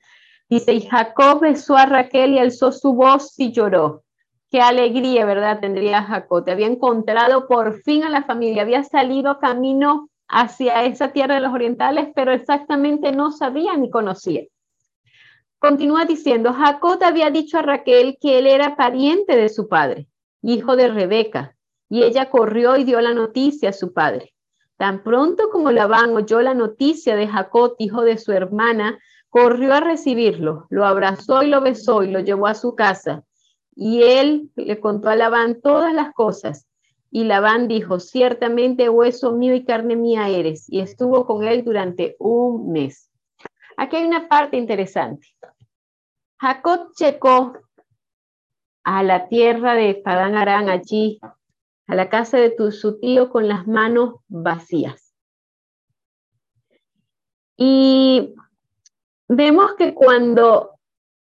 dice, 0.49 0.73
y 0.73 0.83
Jacob 0.83 1.41
besó 1.41 1.77
a 1.77 1.87
Raquel 1.87 2.33
y 2.35 2.39
alzó 2.39 2.73
su 2.73 2.95
voz 2.95 3.39
y 3.39 3.53
lloró. 3.53 4.05
Qué 4.51 4.61
alegría, 4.61 5.25
¿verdad? 5.25 5.61
Tendría 5.61 6.03
Jacob. 6.05 6.45
Te 6.45 6.53
había 6.53 6.69
encontrado 6.69 7.49
por 7.49 7.83
fin 7.83 8.05
a 8.05 8.11
la 8.11 8.23
familia, 8.23 8.63
había 8.63 8.85
salido 8.85 9.41
camino 9.41 10.09
hacia 10.29 10.85
esa 10.85 11.13
tierra 11.13 11.35
de 11.35 11.41
los 11.41 11.53
orientales, 11.53 12.09
pero 12.15 12.33
exactamente 12.33 13.13
no 13.13 13.31
sabía 13.33 13.77
ni 13.77 13.91
conocía. 13.91 14.43
Continúa 15.59 16.05
diciendo, 16.05 16.53
Jacob 16.53 17.03
había 17.03 17.31
dicho 17.31 17.59
a 17.59 17.63
Raquel 17.63 18.17
que 18.21 18.39
él 18.39 18.47
era 18.47 18.77
pariente 18.77 19.37
de 19.37 19.49
su 19.49 19.69
padre, 19.69 20.09
hijo 20.43 20.77
de 20.77 20.89
Rebeca, 20.89 21.57
y 21.89 22.03
ella 22.03 22.31
corrió 22.31 22.77
y 22.77 22.85
dio 22.85 23.01
la 23.01 23.15
noticia 23.15 23.71
a 23.71 23.73
su 23.73 23.93
padre. 23.93 24.34
Tan 24.77 25.03
pronto 25.03 25.51
como 25.51 25.71
Labán 25.71 26.15
oyó 26.15 26.41
la 26.43 26.55
noticia 26.55 27.17
de 27.17 27.29
Jacob, 27.29 27.77
hijo 27.79 28.03
de 28.03 28.19
su 28.19 28.33
hermana, 28.33 28.99
corrió 29.29 29.75
a 29.75 29.81
recibirlo, 29.81 30.67
lo 30.71 30.85
abrazó 30.85 31.43
y 31.43 31.49
lo 31.49 31.61
besó 31.61 32.03
y 32.03 32.11
lo 32.11 32.21
llevó 32.21 32.47
a 32.47 32.55
su 32.55 32.75
casa. 32.75 33.25
y 33.77 34.05
él 34.05 34.51
le 34.55 34.79
contó 34.79 35.09
a 35.09 35.17
Labán 35.17 35.61
todas 35.61 35.93
las 35.93 36.13
cosas. 36.13 36.69
Y 37.11 37.25
Labán 37.25 37.69
dijo, 37.69 38.01
ciertamente 38.01 38.89
hueso 38.89 39.33
mío 39.33 39.55
y 39.55 39.65
carne 39.65 39.95
mía 39.95 40.29
eres. 40.29 40.69
Y 40.69 40.81
estuvo 40.81 41.27
con 41.27 41.45
él 41.45 41.65
durante 41.65 42.17
un 42.19 42.73
mes. 42.73 43.09
Aquí 43.77 43.97
hay 43.97 44.05
una 44.05 44.29
parte 44.29 44.57
interesante. 44.57 45.29
Jacob 46.39 46.91
checó 46.97 47.53
a 48.83 49.03
la 49.05 49.29
tierra 49.29 49.75
de 49.75 49.95
Padán 49.95 50.35
Arán 50.35 50.69
allí, 50.69 51.21
a 51.87 51.95
la 51.95 52.09
casa 52.09 52.39
de 52.39 52.55
su 52.73 52.99
tío 52.99 53.31
con 53.31 53.49
las 53.49 53.67
manos 53.67 54.17
vacías. 54.29 55.15
Y 57.57 58.35
vemos 59.29 59.75
que 59.75 59.95
cuando 59.95 60.71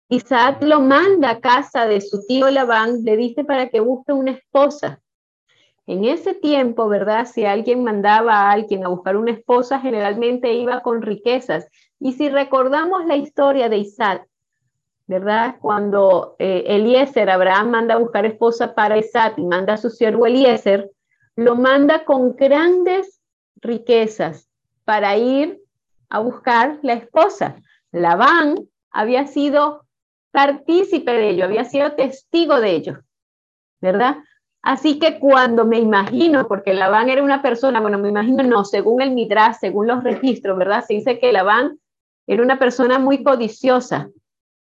Isaac 0.10 0.62
lo 0.64 0.80
manda 0.82 1.32
a 1.32 1.40
casa 1.40 1.88
de 1.88 2.00
su 2.00 2.26
tío 2.26 2.50
Labán, 2.50 3.04
le 3.04 3.18
dice 3.18 3.44
para 3.44 3.70
que 3.70 3.80
busque 3.80 4.14
una 4.14 4.32
esposa. 4.32 5.02
En 5.88 6.04
ese 6.06 6.34
tiempo, 6.34 6.88
¿verdad? 6.88 7.26
Si 7.26 7.46
alguien 7.46 7.84
mandaba 7.84 8.34
a 8.34 8.52
alguien 8.52 8.86
a 8.86 8.90
buscar 8.90 9.18
una 9.18 9.32
esposa, 9.32 9.80
generalmente 9.80 10.54
iba 10.54 10.82
con 10.82 11.02
riquezas. 11.02 11.68
Y 12.00 12.14
si 12.14 12.30
recordamos 12.30 13.06
la 13.06 13.16
historia 13.16 13.70
de 13.70 13.78
Isaac, 13.78 14.28
¿verdad? 15.08 15.56
Cuando 15.60 16.36
eh, 16.40 16.64
Eliezer, 16.68 17.30
Abraham 17.30 17.72
manda 17.72 17.96
a 17.96 18.00
buscar 18.00 18.26
esposa 18.26 18.74
para 18.74 18.98
Isaac 18.98 19.36
y 19.38 19.46
manda 19.46 19.74
a 19.74 19.78
su 19.78 19.90
siervo 19.90 20.26
Eliezer, 20.26 20.92
lo 21.36 21.56
manda 21.56 22.06
con 22.06 22.36
grandes 22.36 23.22
riquezas 23.58 24.50
para 24.84 25.18
ir 25.18 25.62
a 26.10 26.20
buscar 26.20 26.80
la 26.82 26.94
esposa. 26.94 27.56
Labán 27.92 28.56
había 28.92 29.28
sido 29.28 29.86
partícipe 30.32 31.12
de 31.12 31.30
ello, 31.30 31.46
había 31.46 31.66
sido 31.66 31.94
testigo 31.94 32.60
de 32.60 32.72
ello, 32.72 33.00
¿verdad? 33.82 34.18
Así 34.62 34.98
que 34.98 35.20
cuando 35.20 35.64
me 35.66 35.78
imagino, 35.78 36.48
porque 36.48 36.74
Labán 36.74 37.10
era 37.10 37.24
una 37.24 37.42
persona, 37.42 37.80
bueno, 37.80 38.00
me 38.00 38.10
imagino, 38.10 38.42
no, 38.44 38.66
según 38.66 39.02
el 39.02 39.12
Midrash, 39.12 39.58
según 39.62 39.88
los 39.88 40.04
registros, 40.04 40.58
¿verdad? 40.58 40.84
Se 40.86 40.96
dice 40.96 41.20
que 41.20 41.32
Labán 41.32 41.80
era 42.26 42.42
una 42.42 42.58
persona 42.58 42.98
muy 42.98 43.24
codiciosa. 43.24 44.10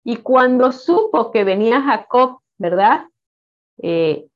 Y 0.03 0.17
cuando 0.17 0.71
supo 0.71 1.31
que 1.31 1.43
venía 1.43 1.81
Jacob, 1.81 2.39
¿verdad? 2.57 3.05
Eh, 3.81 4.27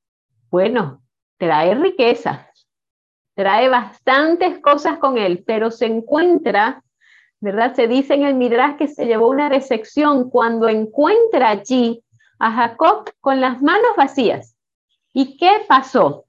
bueno, 0.49 1.01
trae 1.37 1.75
riqueza, 1.75 2.51
trae 3.35 3.69
bastantes 3.69 4.59
cosas 4.59 4.97
con 4.97 5.17
él, 5.17 5.43
pero 5.45 5.71
se 5.71 5.85
encuentra 5.85 6.83
¿verdad? 7.39 7.75
Se 7.75 7.87
dice 7.87 8.15
en 8.15 8.23
el 8.23 8.35
Midrash 8.35 8.77
que 8.77 8.87
se 8.87 9.05
llevó 9.05 9.29
una 9.29 9.49
decepción 9.49 10.29
cuando 10.29 10.67
encuentra 10.67 11.49
allí 11.49 12.03
a 12.39 12.51
Jacob 12.51 13.11
con 13.21 13.41
las 13.41 13.61
manos 13.61 13.91
vacías. 13.95 14.55
¿Y 15.13 15.37
qué 15.37 15.65
pasó? 15.67 16.25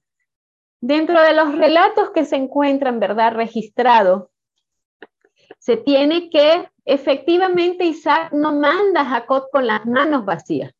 Dentro 0.80 1.20
de 1.20 1.34
los 1.34 1.54
relatos 1.56 2.10
que 2.10 2.24
se 2.24 2.36
encuentran, 2.36 3.00
¿verdad? 3.00 3.34
Registrados, 3.34 4.28
se 5.58 5.76
tiene 5.76 6.30
que 6.30 6.68
efectivamente 6.88 7.84
Isaac 7.84 8.32
no 8.32 8.52
manda 8.52 9.02
a 9.02 9.04
Jacob 9.04 9.50
con 9.52 9.66
las 9.66 9.84
manos 9.86 10.24
vacías, 10.24 10.72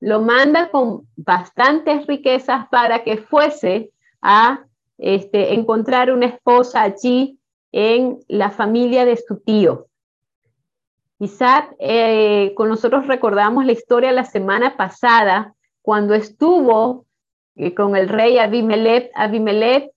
lo 0.00 0.20
manda 0.20 0.70
con 0.70 1.08
bastantes 1.16 2.06
riquezas 2.06 2.66
para 2.68 3.04
que 3.04 3.18
fuese 3.18 3.92
a 4.20 4.64
este, 4.98 5.54
encontrar 5.54 6.12
una 6.12 6.26
esposa 6.26 6.82
allí 6.82 7.38
en 7.70 8.18
la 8.28 8.50
familia 8.50 9.04
de 9.04 9.16
su 9.16 9.40
tío. 9.40 9.86
Isaac, 11.18 11.76
eh, 11.78 12.52
con 12.56 12.68
nosotros 12.68 13.06
recordamos 13.06 13.64
la 13.64 13.72
historia 13.72 14.10
la 14.10 14.24
semana 14.24 14.76
pasada, 14.76 15.54
cuando 15.80 16.14
estuvo 16.14 17.06
eh, 17.54 17.74
con 17.74 17.96
el 17.96 18.08
rey 18.08 18.38
Abimelech. 18.38 19.10
Abimelech 19.14 19.90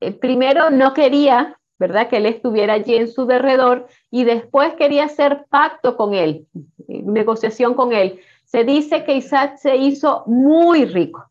eh, 0.00 0.12
primero 0.12 0.70
no 0.70 0.94
quería, 0.94 1.59
¿verdad?, 1.80 2.08
que 2.08 2.18
él 2.18 2.26
estuviera 2.26 2.74
allí 2.74 2.94
en 2.94 3.10
su 3.10 3.24
derredor 3.24 3.88
y 4.10 4.24
después 4.24 4.74
quería 4.74 5.04
hacer 5.04 5.46
pacto 5.48 5.96
con 5.96 6.12
él, 6.12 6.46
negociación 6.86 7.72
con 7.72 7.94
él. 7.94 8.20
Se 8.44 8.64
dice 8.64 9.02
que 9.04 9.14
Isaac 9.14 9.56
se 9.56 9.76
hizo 9.76 10.24
muy 10.26 10.84
rico 10.84 11.30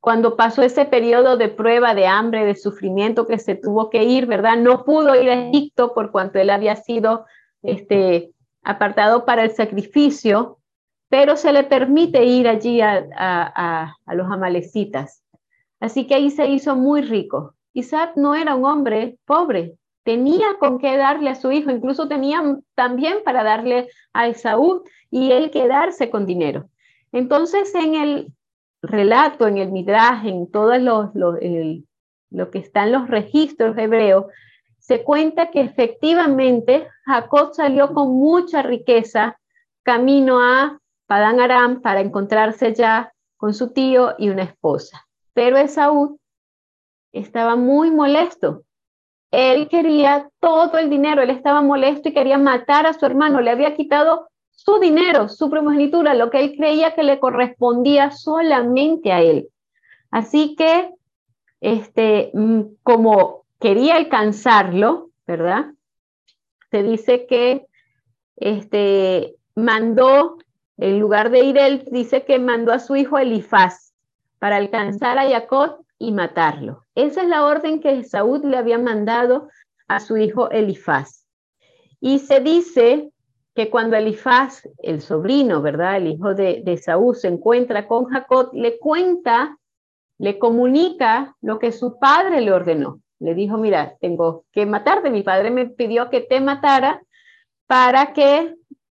cuando 0.00 0.36
pasó 0.36 0.62
ese 0.62 0.84
periodo 0.84 1.36
de 1.38 1.48
prueba, 1.48 1.94
de 1.94 2.06
hambre, 2.06 2.44
de 2.44 2.56
sufrimiento 2.56 3.26
que 3.26 3.38
se 3.38 3.54
tuvo 3.54 3.88
que 3.88 4.02
ir, 4.04 4.26
¿verdad? 4.26 4.56
No 4.58 4.84
pudo 4.84 5.14
ir 5.14 5.30
a 5.30 5.48
Egipto 5.48 5.94
por 5.94 6.10
cuanto 6.10 6.38
él 6.38 6.50
había 6.50 6.76
sido 6.76 7.24
este, 7.62 8.32
apartado 8.62 9.24
para 9.24 9.44
el 9.44 9.52
sacrificio, 9.52 10.58
pero 11.08 11.36
se 11.36 11.52
le 11.52 11.62
permite 11.62 12.24
ir 12.24 12.48
allí 12.48 12.80
a, 12.82 13.94
a 14.04 14.14
los 14.14 14.30
amalecitas. 14.30 15.22
Así 15.80 16.06
que 16.06 16.16
ahí 16.16 16.30
se 16.30 16.46
hizo 16.48 16.76
muy 16.76 17.00
rico. 17.02 17.54
Isaac 17.74 18.12
no 18.16 18.34
era 18.34 18.54
un 18.54 18.64
hombre 18.64 19.18
pobre, 19.24 19.76
tenía 20.04 20.46
con 20.58 20.78
qué 20.78 20.96
darle 20.96 21.30
a 21.30 21.34
su 21.34 21.52
hijo, 21.52 21.70
incluso 21.70 22.08
tenía 22.08 22.42
también 22.74 23.18
para 23.24 23.42
darle 23.42 23.88
a 24.12 24.28
Esaú 24.28 24.84
y 25.10 25.32
él 25.32 25.50
quedarse 25.50 26.10
con 26.10 26.26
dinero. 26.26 26.68
Entonces, 27.12 27.74
en 27.74 27.94
el 27.94 28.32
relato 28.82 29.46
en 29.46 29.58
el 29.58 29.70
Midrash, 29.70 30.26
en 30.26 30.50
todo 30.50 30.76
lo, 30.78 31.12
lo 31.14 32.50
que 32.50 32.58
está 32.58 32.84
en 32.84 32.92
los 32.92 33.08
registros 33.08 33.78
hebreos, 33.78 34.26
se 34.78 35.04
cuenta 35.04 35.50
que 35.50 35.60
efectivamente 35.60 36.88
Jacob 37.04 37.54
salió 37.54 37.94
con 37.94 38.10
mucha 38.10 38.62
riqueza 38.62 39.38
camino 39.84 40.40
a 40.40 40.80
Padán 41.06 41.40
Aram 41.40 41.80
para 41.80 42.00
encontrarse 42.00 42.74
ya 42.74 43.12
con 43.36 43.54
su 43.54 43.72
tío 43.72 44.14
y 44.18 44.28
una 44.28 44.42
esposa. 44.42 45.06
Pero 45.34 45.56
Esaú 45.56 46.18
estaba 47.12 47.56
muy 47.56 47.90
molesto. 47.90 48.62
Él 49.30 49.68
quería 49.68 50.28
todo 50.40 50.78
el 50.78 50.90
dinero, 50.90 51.22
él 51.22 51.30
estaba 51.30 51.62
molesto 51.62 52.08
y 52.08 52.14
quería 52.14 52.38
matar 52.38 52.86
a 52.86 52.92
su 52.92 53.06
hermano, 53.06 53.40
le 53.40 53.50
había 53.50 53.74
quitado 53.74 54.28
su 54.50 54.78
dinero, 54.78 55.28
su 55.28 55.50
primogenitura, 55.50 56.14
lo 56.14 56.30
que 56.30 56.40
él 56.40 56.54
creía 56.56 56.94
que 56.94 57.02
le 57.02 57.18
correspondía 57.18 58.10
solamente 58.10 59.12
a 59.12 59.20
él. 59.20 59.48
Así 60.10 60.54
que, 60.56 60.90
este, 61.60 62.30
mm, 62.34 62.62
como 62.82 63.44
quería 63.58 63.96
alcanzarlo, 63.96 65.10
¿verdad? 65.26 65.72
Se 66.70 66.82
dice 66.82 67.26
que 67.26 67.66
este, 68.36 69.36
mandó, 69.54 70.38
en 70.76 70.98
lugar 70.98 71.30
de 71.30 71.44
ir 71.44 71.58
él, 71.58 71.84
dice 71.90 72.24
que 72.24 72.38
mandó 72.38 72.72
a 72.72 72.80
su 72.80 72.96
hijo 72.96 73.18
Elifaz 73.18 73.94
para 74.38 74.56
alcanzar 74.56 75.18
a 75.18 75.28
Jacob 75.28 75.84
y 75.98 76.12
matarlo. 76.12 76.81
Esa 76.94 77.22
es 77.22 77.28
la 77.28 77.44
orden 77.44 77.80
que 77.80 78.02
Saúl 78.04 78.42
le 78.44 78.56
había 78.56 78.78
mandado 78.78 79.48
a 79.88 80.00
su 80.00 80.16
hijo 80.16 80.50
Elifaz. 80.50 81.26
Y 82.00 82.18
se 82.18 82.40
dice 82.40 83.10
que 83.54 83.70
cuando 83.70 83.96
Elifaz, 83.96 84.68
el 84.82 85.00
sobrino, 85.00 85.62
¿verdad? 85.62 85.98
El 85.98 86.08
hijo 86.08 86.34
de, 86.34 86.62
de 86.64 86.76
Saúl, 86.78 87.14
se 87.14 87.28
encuentra 87.28 87.86
con 87.86 88.06
Jacob, 88.06 88.50
le 88.52 88.78
cuenta, 88.78 89.58
le 90.18 90.38
comunica 90.38 91.36
lo 91.40 91.58
que 91.58 91.72
su 91.72 91.98
padre 91.98 92.40
le 92.40 92.52
ordenó. 92.52 93.00
Le 93.20 93.34
dijo, 93.34 93.56
mira, 93.56 93.96
tengo 94.00 94.44
que 94.52 94.66
matarte. 94.66 95.10
Mi 95.10 95.22
padre 95.22 95.50
me 95.50 95.68
pidió 95.68 96.10
que 96.10 96.22
te 96.22 96.40
matara 96.40 97.02
para 97.66 98.12
que, 98.12 98.56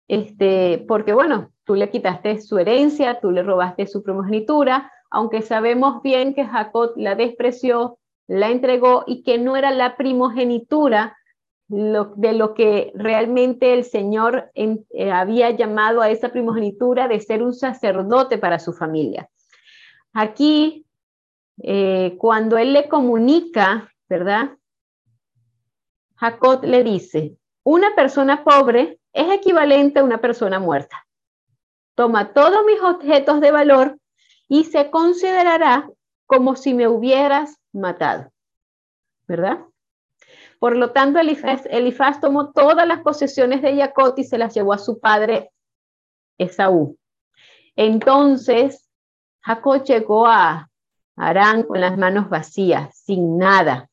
este, 0.07 0.85
porque 0.87 1.13
bueno, 1.13 1.51
tú 1.65 1.75
le 1.75 1.91
quitaste 1.91 2.41
su 2.41 2.59
herencia, 2.59 3.21
tú 3.21 3.31
le 3.31 3.43
robaste 3.43 3.87
su 3.87 4.03
primogenitura, 4.03 4.92
aunque 5.12 5.42
sabemos 5.42 6.03
bien 6.03 6.35
que 6.35 6.46
Jacob 6.46 6.94
la 6.96 7.14
despreció, 7.14 7.98
la 8.27 8.48
entregó 8.48 9.05
y 9.07 9.22
que 9.22 9.38
no 9.38 9.57
era 9.57 9.70
la 9.70 9.96
primogenitura 9.96 11.16
de 11.68 12.33
lo 12.33 12.55
que 12.55 12.92
realmente 12.94 13.75
el 13.75 13.85
Señor 13.85 14.51
eh, 14.55 15.11
había 15.11 15.51
llamado 15.51 16.01
a 16.01 16.11
esa 16.11 16.31
primogenitura 16.31 17.09
de 17.09 17.20
ser 17.20 17.42
un 17.42 17.55
sacerdote 17.55 18.38
para 18.38 18.59
su 18.59 18.72
familia. 18.72 19.29
Aquí, 20.12 20.87
eh, 21.62 22.16
cuando 22.18 22.59
él 22.59 22.72
le 22.72 22.88
comunica, 22.88 23.90
¿verdad? 24.09 24.57
Jacob 26.16 26.64
le 26.64 26.85
dice, 26.85 27.37
una 27.64 27.94
persona 27.94 28.44
pobre 28.44 28.98
es 29.12 29.31
equivalente 29.31 30.01
a 30.01 30.05
una 30.05 30.20
persona 30.20 30.59
muerta. 30.59 31.07
Toma 31.94 32.33
todos 32.33 32.64
mis 32.64 32.81
objetos 32.81 33.40
de 33.40 33.51
valor 33.51 33.98
y 34.53 34.65
se 34.65 34.91
considerará 34.91 35.91
como 36.27 36.57
si 36.57 36.75
me 36.75 36.87
hubieras 36.87 37.59
matado. 37.73 38.31
¿Verdad? 39.27 39.61
Por 40.59 40.77
lo 40.77 40.91
tanto, 40.91 41.19
Elifaz, 41.19 42.21
tomó 42.21 42.53
todas 42.53 42.87
las 42.87 43.01
posesiones 43.01 43.62
de 43.62 43.79
Jacob 43.79 44.12
y 44.19 44.25
se 44.25 44.37
las 44.37 44.53
llevó 44.53 44.75
a 44.75 44.79
su 44.79 45.01
padre 45.01 45.51
Esaú. 46.37 46.99
Entonces, 47.77 48.91
Jacob 49.41 49.85
llegó 49.85 50.27
a 50.27 50.69
Arán 51.17 51.62
con 51.62 51.81
las 51.81 51.97
manos 51.97 52.29
vacías, 52.29 52.95
sin 52.95 53.38
nada. 53.38 53.88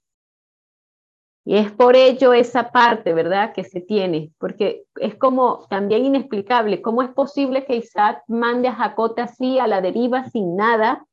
Y 1.45 1.55
es 1.55 1.71
por 1.71 1.95
ello 1.95 2.33
esa 2.33 2.71
parte, 2.71 3.13
¿verdad?, 3.13 3.53
que 3.53 3.63
se 3.63 3.81
tiene, 3.81 4.31
porque 4.37 4.83
es 4.95 5.15
como 5.15 5.65
también 5.69 6.05
inexplicable, 6.05 6.81
¿cómo 6.81 7.01
es 7.01 7.09
posible 7.09 7.65
que 7.65 7.77
Isaac 7.77 8.23
mande 8.27 8.67
a 8.67 8.75
Jacob 8.75 9.15
así 9.17 9.57
a 9.57 9.67
la 9.67 9.81
deriva 9.81 10.25
sin 10.25 10.55
nada 10.55 11.05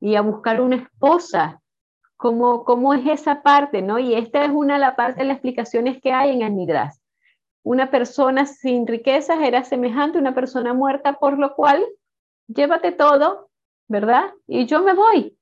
y 0.00 0.14
a 0.14 0.22
buscar 0.22 0.60
una 0.60 0.76
esposa? 0.76 1.60
¿Cómo, 2.16 2.64
cómo 2.64 2.94
es 2.94 3.06
esa 3.06 3.42
parte, 3.42 3.82
no? 3.82 3.98
Y 3.98 4.14
esta 4.14 4.44
es 4.44 4.50
una 4.50 4.74
de 4.74 4.80
las 4.80 4.94
partes 4.94 5.16
de 5.16 5.24
las 5.24 5.34
explicaciones 5.34 6.00
que 6.00 6.12
hay 6.12 6.30
en 6.30 6.42
el. 6.42 6.78
Una 7.64 7.90
persona 7.90 8.46
sin 8.46 8.86
riquezas 8.86 9.38
era 9.42 9.64
semejante 9.64 10.18
a 10.18 10.20
una 10.20 10.34
persona 10.34 10.72
muerta, 10.72 11.14
por 11.14 11.38
lo 11.38 11.54
cual 11.54 11.84
llévate 12.46 12.92
todo, 12.92 13.50
¿verdad? 13.88 14.32
Y 14.46 14.66
yo 14.66 14.82
me 14.82 14.94
voy. 14.94 15.36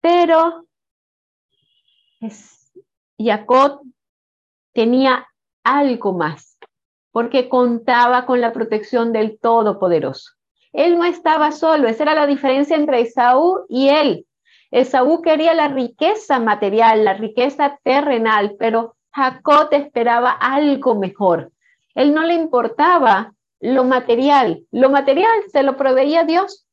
Pero 0.00 0.66
Jacob 3.18 3.82
tenía 4.72 5.26
algo 5.64 6.12
más, 6.12 6.56
porque 7.10 7.48
contaba 7.48 8.26
con 8.26 8.40
la 8.40 8.52
protección 8.52 9.12
del 9.12 9.38
Todopoderoso. 9.40 10.32
Él 10.72 10.98
no 10.98 11.04
estaba 11.04 11.50
solo, 11.50 11.88
esa 11.88 12.04
era 12.04 12.14
la 12.14 12.26
diferencia 12.26 12.76
entre 12.76 13.00
Esaú 13.00 13.66
y 13.68 13.88
él. 13.88 14.26
Esaú 14.70 15.22
quería 15.22 15.54
la 15.54 15.68
riqueza 15.68 16.38
material, 16.38 17.04
la 17.04 17.14
riqueza 17.14 17.78
terrenal, 17.82 18.54
pero 18.58 18.96
Jacob 19.10 19.68
esperaba 19.72 20.30
algo 20.30 20.94
mejor. 20.94 21.50
Él 21.94 22.14
no 22.14 22.22
le 22.22 22.34
importaba 22.34 23.32
lo 23.60 23.84
material, 23.84 24.62
lo 24.70 24.90
material 24.90 25.42
se 25.50 25.62
lo 25.62 25.76
proveía 25.76 26.22
Dios, 26.24 26.66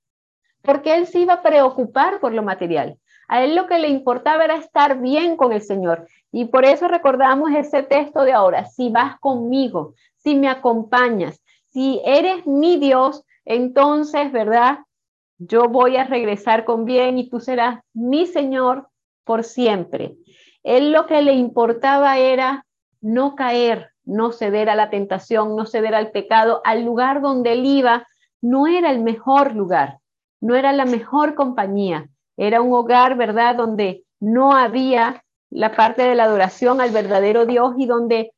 porque 0.62 0.96
él 0.96 1.08
se 1.08 1.20
iba 1.20 1.36
a 1.36 1.42
preocupar 1.42 2.20
por 2.20 2.34
lo 2.34 2.44
material. 2.44 3.00
A 3.28 3.44
él 3.44 3.56
lo 3.56 3.66
que 3.66 3.80
le 3.80 3.88
importaba 3.88 4.44
era 4.44 4.56
estar 4.56 5.00
bien 5.00 5.36
con 5.36 5.52
el 5.52 5.62
Señor. 5.62 6.08
Y 6.38 6.44
por 6.44 6.66
eso 6.66 6.90
recordamos 6.90 7.52
ese 7.54 7.82
texto 7.82 8.26
de 8.26 8.34
ahora, 8.34 8.66
si 8.66 8.90
vas 8.90 9.18
conmigo, 9.22 9.94
si 10.18 10.36
me 10.36 10.50
acompañas, 10.50 11.42
si 11.72 12.02
eres 12.04 12.46
mi 12.46 12.76
Dios, 12.76 13.24
entonces, 13.46 14.34
¿verdad? 14.34 14.80
Yo 15.38 15.70
voy 15.70 15.96
a 15.96 16.04
regresar 16.04 16.66
con 16.66 16.84
bien 16.84 17.18
y 17.18 17.30
tú 17.30 17.40
serás 17.40 17.80
mi 17.94 18.26
Señor 18.26 18.90
por 19.24 19.46
siempre. 19.46 20.18
Él 20.62 20.92
lo 20.92 21.06
que 21.06 21.22
le 21.22 21.32
importaba 21.32 22.18
era 22.18 22.66
no 23.00 23.36
caer, 23.36 23.92
no 24.04 24.34
ceder 24.34 24.70
a 24.70 24.76
la 24.76 24.90
tentación, 24.90 25.56
no 25.56 25.66
ceder 25.66 25.96
al 25.96 26.12
pecado, 26.12 26.60
al 26.66 26.84
lugar 26.84 27.22
donde 27.22 27.54
él 27.54 27.66
iba, 27.66 28.06
no 28.42 28.68
era 28.68 28.92
el 28.92 29.00
mejor 29.00 29.56
lugar, 29.56 30.00
no 30.42 30.54
era 30.54 30.74
la 30.74 30.84
mejor 30.84 31.34
compañía, 31.34 32.10
era 32.36 32.62
un 32.62 32.74
hogar, 32.74 33.16
¿verdad?, 33.16 33.56
donde 33.56 34.04
no 34.20 34.52
había 34.52 35.22
la 35.56 35.74
parte 35.74 36.04
de 36.04 36.16
la 36.16 36.26
adoración 36.26 36.82
al 36.82 36.92
verdadero 36.92 37.46
Dios 37.46 37.76
y 37.78 37.86
donde 37.86 38.34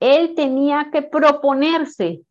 él 0.00 0.34
tenía 0.34 0.88
que 0.90 1.02
proponerse 1.02 2.22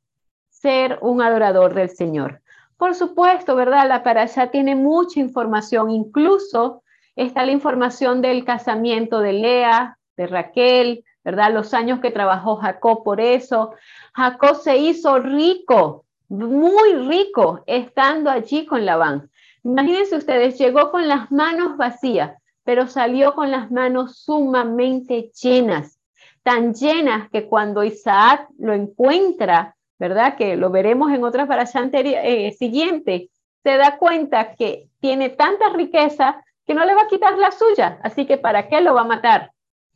ser 0.50 0.98
un 1.02 1.22
adorador 1.22 1.76
del 1.76 1.92
Señor. 1.92 2.42
Por 2.76 2.96
supuesto, 2.96 3.56
¿verdad? 3.56 3.88
La 3.88 4.02
allá 4.04 4.50
tiene 4.50 4.76
mucha 4.76 5.20
información, 5.20 5.92
incluso 5.92 6.84
está 7.16 7.46
la 7.46 7.52
información 7.52 8.24
del 8.24 8.44
casamiento 8.44 9.20
de 9.20 9.34
Lea, 9.34 9.98
de 10.18 10.26
Raquel, 10.26 11.06
¿verdad? 11.24 11.54
Los 11.54 11.76
años 11.76 12.00
que 12.00 12.10
trabajó 12.10 12.56
Jacob 12.56 13.04
por 13.04 13.22
eso. 13.22 13.76
Jacob 14.16 14.56
se 14.56 14.78
hizo 14.78 15.20
rico, 15.20 16.06
muy 16.30 16.94
rico, 17.08 17.64
estando 17.68 18.32
allí 18.32 18.66
con 18.66 18.88
Labán. 18.88 19.30
Imagínense 19.64 20.16
ustedes, 20.16 20.58
llegó 20.58 20.90
con 20.90 21.08
las 21.08 21.32
manos 21.32 21.78
vacías, 21.78 22.41
pero 22.64 22.88
salió 22.88 23.34
con 23.34 23.52
las 23.52 23.72
manos 23.72 24.18
sumamente 24.18 25.32
llenas, 25.42 26.00
tan 26.44 26.74
llenas 26.74 27.30
que 27.30 27.48
cuando 27.48 27.84
Isaac 27.84 28.48
lo 28.58 28.74
encuentra, 28.74 29.76
¿verdad? 30.00 30.36
Que 30.36 30.56
lo 30.56 30.70
veremos 30.70 31.12
en 31.12 31.24
otras 31.24 31.48
para 31.48 31.64
eh, 31.64 32.52
siguiente, 32.54 33.30
se 33.64 33.78
da 33.78 33.98
cuenta 33.98 34.56
que 34.56 34.88
tiene 35.00 35.30
tanta 35.30 35.70
riqueza 35.70 36.44
que 36.66 36.74
no 36.74 36.86
le 36.86 36.96
va 36.96 37.04
a 37.04 37.08
quitar 37.08 37.38
la 37.38 37.52
suya, 37.52 38.00
así 38.04 38.26
que 38.26 38.38
¿para 38.38 38.68
qué 38.68 38.82
lo 38.82 38.94
va 38.94 39.02
a 39.02 39.06
matar? 39.06 39.52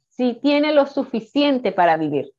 Si 0.09 0.33
tiene 0.33 0.73
lo 0.73 0.85
suficiente 0.85 1.71
para 1.71 1.97
vivir. 1.97 2.31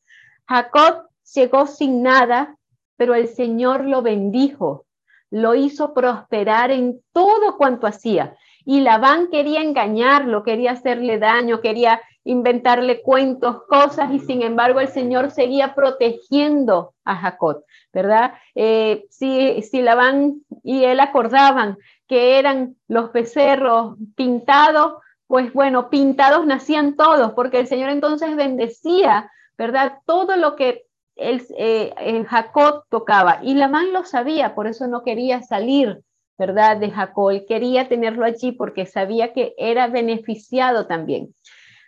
Jacob 0.48 1.08
llegó 1.34 1.66
sin 1.66 2.02
nada, 2.02 2.56
pero 2.96 3.14
el 3.14 3.28
Señor 3.28 3.84
lo 3.84 4.02
bendijo 4.02 4.86
lo 5.30 5.54
hizo 5.54 5.92
prosperar 5.92 6.70
en 6.70 7.02
todo 7.12 7.56
cuanto 7.56 7.86
hacía. 7.86 8.36
Y 8.68 8.80
Labán 8.80 9.28
quería 9.30 9.62
engañarlo, 9.62 10.42
quería 10.42 10.72
hacerle 10.72 11.18
daño, 11.18 11.60
quería 11.60 12.02
inventarle 12.24 13.00
cuentos, 13.00 13.62
cosas, 13.68 14.10
y 14.12 14.18
sin 14.18 14.42
embargo 14.42 14.80
el 14.80 14.88
Señor 14.88 15.30
seguía 15.30 15.76
protegiendo 15.76 16.92
a 17.04 17.14
Jacob, 17.14 17.64
¿verdad? 17.92 18.34
Eh, 18.56 19.06
si, 19.08 19.62
si 19.62 19.82
Labán 19.82 20.42
y 20.64 20.82
él 20.82 20.98
acordaban 20.98 21.78
que 22.08 22.40
eran 22.40 22.74
los 22.88 23.12
becerros 23.12 23.96
pintados, 24.16 24.94
pues 25.28 25.52
bueno, 25.52 25.88
pintados 25.88 26.44
nacían 26.44 26.96
todos, 26.96 27.34
porque 27.34 27.60
el 27.60 27.68
Señor 27.68 27.90
entonces 27.90 28.34
bendecía, 28.34 29.30
¿verdad? 29.56 30.00
Todo 30.06 30.36
lo 30.36 30.56
que 30.56 30.86
el, 31.14 31.46
eh, 31.56 32.24
Jacob 32.28 32.82
tocaba 32.90 33.38
y 33.42 33.54
Labán 33.54 33.92
lo 33.92 34.04
sabía, 34.04 34.56
por 34.56 34.66
eso 34.66 34.88
no 34.88 35.04
quería 35.04 35.42
salir, 35.42 36.02
¿verdad? 36.38 36.76
De 36.76 36.90
Jacob, 36.90 37.44
quería 37.46 37.88
tenerlo 37.88 38.24
allí 38.24 38.52
porque 38.52 38.86
sabía 38.86 39.32
que 39.32 39.54
era 39.56 39.88
beneficiado 39.88 40.86
también. 40.86 41.34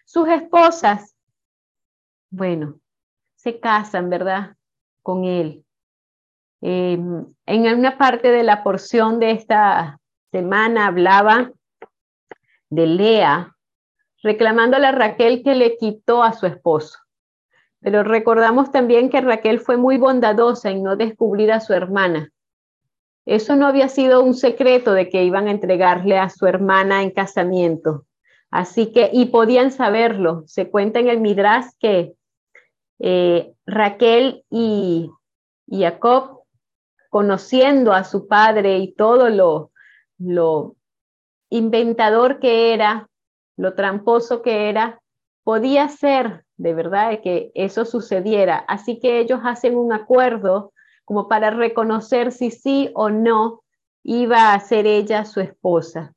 Sus 0.04 0.28
esposas, 0.28 1.16
bueno, 2.30 2.80
se 3.36 3.60
casan, 3.60 4.10
¿verdad? 4.10 4.56
Con 5.02 5.24
él. 5.24 5.64
Em, 6.60 7.26
en 7.46 7.78
una 7.78 7.98
parte 7.98 8.30
de 8.30 8.42
la 8.42 8.62
porción 8.64 9.20
de 9.20 9.30
esta 9.32 10.00
semana 10.32 10.88
hablaba 10.88 11.52
de 12.70 12.86
Lea, 12.86 13.54
reclamándole 14.22 14.86
a 14.86 14.92
Raquel 14.92 15.42
que 15.42 15.54
le 15.54 15.76
quitó 15.76 16.22
a 16.22 16.32
su 16.32 16.46
esposo. 16.46 16.98
Pero 17.80 18.02
recordamos 18.02 18.72
también 18.72 19.08
que 19.08 19.20
Raquel 19.20 19.60
fue 19.60 19.76
muy 19.76 19.98
bondadosa 19.98 20.70
en 20.70 20.82
no 20.82 20.96
descubrir 20.96 21.52
a 21.52 21.60
su 21.60 21.72
hermana. 21.72 22.30
Eso 23.28 23.56
no 23.56 23.66
había 23.66 23.90
sido 23.90 24.22
un 24.22 24.32
secreto 24.32 24.94
de 24.94 25.10
que 25.10 25.22
iban 25.22 25.48
a 25.48 25.50
entregarle 25.50 26.16
a 26.16 26.30
su 26.30 26.46
hermana 26.46 27.02
en 27.02 27.10
casamiento. 27.10 28.06
Así 28.50 28.90
que, 28.90 29.10
y 29.12 29.26
podían 29.26 29.70
saberlo. 29.70 30.44
Se 30.46 30.70
cuenta 30.70 30.98
en 31.00 31.08
el 31.10 31.20
Midrash 31.20 31.66
que 31.78 32.14
eh, 33.00 33.52
Raquel 33.66 34.44
y, 34.48 35.10
Jacob, 35.70 36.44
conociendo 37.10 37.92
a 37.92 38.04
su 38.04 38.28
padre 38.28 38.78
y 38.78 38.94
todo 38.94 39.28
lo, 39.28 39.72
lo 40.16 40.76
inventador 41.50 42.40
que 42.40 42.72
era, 42.72 43.10
lo 43.58 43.74
tramposo 43.74 44.40
que 44.40 44.70
era, 44.70 45.02
podía 45.44 45.86
ser 45.90 46.46
de 46.56 46.72
verdad 46.72 47.20
que 47.22 47.52
eso 47.54 47.84
sucediera. 47.84 48.56
Así 48.56 48.98
que 48.98 49.20
ellos 49.20 49.40
hacen 49.44 49.76
un 49.76 49.92
acuerdo 49.92 50.72
como 51.08 51.26
para 51.26 51.48
reconocer 51.48 52.32
si 52.32 52.50
sí 52.50 52.90
o 52.94 53.08
no 53.08 53.62
iba 54.02 54.52
a 54.52 54.60
ser 54.60 54.86
ella 54.86 55.24
su 55.24 55.40
esposa. 55.40 56.12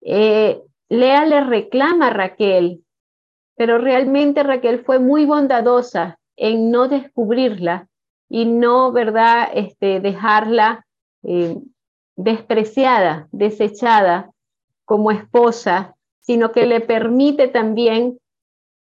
Eh, 0.00 0.60
Lea 0.88 1.24
le 1.26 1.44
reclama 1.44 2.08
a 2.08 2.10
Raquel, 2.10 2.84
pero 3.54 3.78
realmente 3.78 4.42
Raquel 4.42 4.84
fue 4.84 4.98
muy 4.98 5.26
bondadosa 5.26 6.18
en 6.34 6.72
no 6.72 6.88
descubrirla 6.88 7.86
y 8.28 8.46
no, 8.46 8.90
¿verdad?, 8.90 9.48
este, 9.54 10.00
dejarla 10.00 10.84
eh, 11.22 11.56
despreciada, 12.16 13.28
desechada 13.30 14.32
como 14.84 15.12
esposa, 15.12 15.94
sino 16.18 16.50
que 16.50 16.66
le 16.66 16.80
permite 16.80 17.46
también 17.46 18.18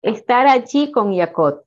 estar 0.00 0.46
allí 0.46 0.90
con 0.90 1.14
Jacob. 1.14 1.64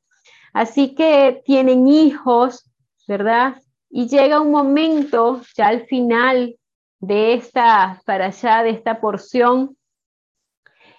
Así 0.52 0.96
que 0.96 1.44
tienen 1.46 1.88
hijos, 1.88 2.68
¿verdad? 3.08 3.62
Y 3.90 4.08
llega 4.08 4.42
un 4.42 4.52
momento, 4.52 5.42
ya 5.56 5.68
al 5.68 5.86
final 5.88 6.58
de 7.00 7.34
esta, 7.34 8.02
para 8.06 8.28
allá 8.28 8.64
de 8.64 8.72
esta 8.72 9.00
porción, 9.00 9.78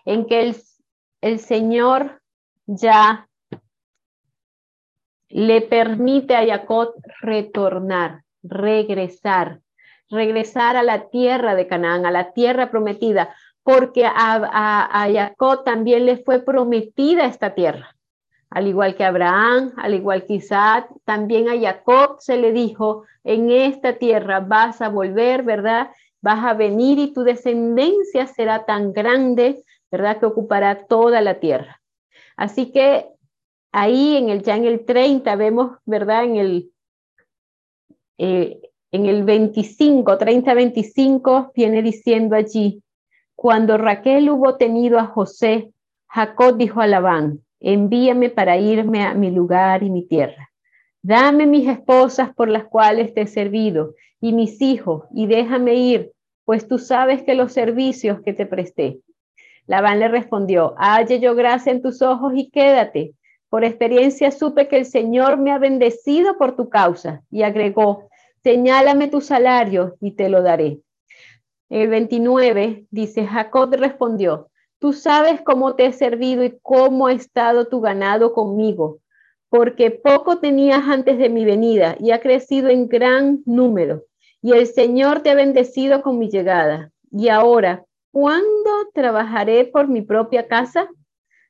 en 0.04 0.26
que 0.26 0.42
el, 0.42 0.56
el 1.20 1.38
Señor 1.38 2.22
ya 2.66 3.28
le 5.28 5.60
permite 5.60 6.34
a 6.34 6.46
Jacob 6.46 6.94
retornar, 7.20 8.22
regresar, 8.42 9.60
regresar 10.10 10.76
a 10.76 10.82
la 10.82 11.08
tierra 11.08 11.54
de 11.54 11.66
Canaán, 11.66 12.06
a 12.06 12.10
la 12.10 12.32
tierra 12.32 12.70
prometida, 12.70 13.34
porque 13.62 14.06
a, 14.06 15.08
Jacob 15.12 15.64
también 15.64 16.06
le 16.06 16.16
fue 16.16 16.40
prometida 16.40 17.26
esta 17.26 17.54
tierra. 17.54 17.94
Al 18.50 18.66
igual 18.66 18.96
que 18.96 19.04
Abraham, 19.04 19.72
al 19.76 19.94
igual 19.94 20.24
que 20.24 20.34
Isaac, 20.34 20.88
también 21.04 21.48
a 21.48 21.58
Jacob 21.58 22.16
se 22.20 22.38
le 22.38 22.52
dijo, 22.52 23.04
en 23.24 23.50
esta 23.50 23.98
tierra 23.98 24.40
vas 24.40 24.80
a 24.80 24.88
volver, 24.88 25.42
¿verdad? 25.42 25.90
Vas 26.22 26.44
a 26.44 26.54
venir 26.54 26.98
y 26.98 27.12
tu 27.12 27.24
descendencia 27.24 28.26
será 28.26 28.64
tan 28.64 28.92
grande, 28.92 29.64
¿verdad? 29.90 30.18
Que 30.18 30.26
ocupará 30.26 30.86
toda 30.86 31.20
la 31.20 31.40
tierra. 31.40 31.80
Así 32.36 32.72
que 32.72 33.06
ahí 33.72 34.16
en 34.16 34.30
el, 34.30 34.42
ya 34.42 34.56
en 34.56 34.64
el 34.64 34.84
30 34.84 35.36
vemos, 35.36 35.76
¿verdad? 35.84 36.24
En 36.24 36.36
el, 36.36 36.72
eh, 38.16 38.60
en 38.90 39.06
el 39.06 39.24
25, 39.24 40.16
30-25, 40.16 41.52
viene 41.54 41.82
diciendo 41.82 42.34
allí, 42.34 42.82
cuando 43.34 43.76
Raquel 43.76 44.30
hubo 44.30 44.56
tenido 44.56 44.98
a 44.98 45.06
José, 45.06 45.72
Jacob 46.08 46.56
dijo 46.56 46.80
a 46.80 46.86
Labán, 46.86 47.44
envíame 47.60 48.30
para 48.30 48.56
irme 48.56 49.02
a 49.02 49.14
mi 49.14 49.30
lugar 49.30 49.82
y 49.82 49.90
mi 49.90 50.06
tierra. 50.06 50.50
Dame 51.02 51.46
mis 51.46 51.68
esposas 51.68 52.34
por 52.34 52.48
las 52.48 52.64
cuales 52.64 53.14
te 53.14 53.22
he 53.22 53.26
servido 53.26 53.94
y 54.20 54.32
mis 54.32 54.60
hijos 54.60 55.04
y 55.12 55.26
déjame 55.26 55.74
ir, 55.74 56.12
pues 56.44 56.66
tú 56.66 56.78
sabes 56.78 57.22
que 57.22 57.34
los 57.34 57.52
servicios 57.52 58.20
que 58.22 58.32
te 58.32 58.46
presté. 58.46 59.00
Labán 59.66 60.00
le 60.00 60.08
respondió, 60.08 60.74
halle 60.78 61.20
yo 61.20 61.34
gracia 61.34 61.72
en 61.72 61.82
tus 61.82 62.00
ojos 62.02 62.32
y 62.34 62.50
quédate. 62.50 63.12
Por 63.50 63.64
experiencia 63.64 64.30
supe 64.30 64.68
que 64.68 64.76
el 64.76 64.86
Señor 64.86 65.38
me 65.38 65.52
ha 65.52 65.58
bendecido 65.58 66.36
por 66.36 66.56
tu 66.56 66.68
causa. 66.68 67.22
Y 67.30 67.42
agregó, 67.42 68.08
señálame 68.42 69.08
tu 69.08 69.20
salario 69.20 69.96
y 70.00 70.12
te 70.12 70.28
lo 70.28 70.42
daré. 70.42 70.80
El 71.68 71.88
29 71.88 72.86
dice, 72.90 73.26
Jacob 73.26 73.74
respondió, 73.74 74.47
tú 74.78 74.92
sabes 74.92 75.40
cómo 75.42 75.74
te 75.74 75.86
he 75.86 75.92
servido 75.92 76.44
y 76.44 76.58
cómo 76.62 77.06
ha 77.06 77.12
estado 77.12 77.66
tu 77.66 77.80
ganado 77.80 78.32
conmigo, 78.32 79.00
porque 79.48 79.90
poco 79.90 80.38
tenías 80.38 80.82
antes 80.86 81.18
de 81.18 81.28
mi 81.28 81.44
venida 81.44 81.96
y 81.98 82.10
ha 82.10 82.20
crecido 82.20 82.68
en 82.68 82.88
gran 82.88 83.42
número, 83.46 84.04
y 84.40 84.52
el 84.52 84.66
Señor 84.66 85.22
te 85.22 85.30
ha 85.30 85.34
bendecido 85.34 86.02
con 86.02 86.18
mi 86.18 86.30
llegada. 86.30 86.92
Y 87.10 87.28
ahora, 87.28 87.84
¿cuándo 88.12 88.70
trabajaré 88.94 89.64
por 89.64 89.88
mi 89.88 90.02
propia 90.02 90.46
casa? 90.46 90.88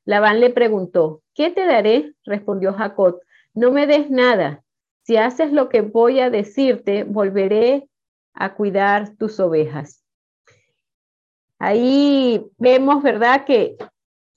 Labán 0.05 0.41
le 0.41 0.51
preguntó, 0.51 1.23
¿qué 1.35 1.51
te 1.51 1.67
daré? 1.67 2.15
Respondió 2.25 2.73
Jacob, 2.73 3.21
no 3.53 3.71
me 3.73 3.87
des 3.87 4.11
nada. 4.11 4.63
Si 5.03 5.17
haces 5.17 5.53
lo 5.53 5.69
que 5.69 5.83
voy 5.83 6.21
a 6.21 6.31
decirte, 6.31 7.05
volveré 7.05 7.89
a 8.33 8.55
cuidar 8.55 9.17
tus 9.17 9.41
ovejas. 9.41 10.05
Ahí 11.59 12.45
vemos, 12.57 13.03
¿verdad? 13.03 13.45
Que 13.45 13.77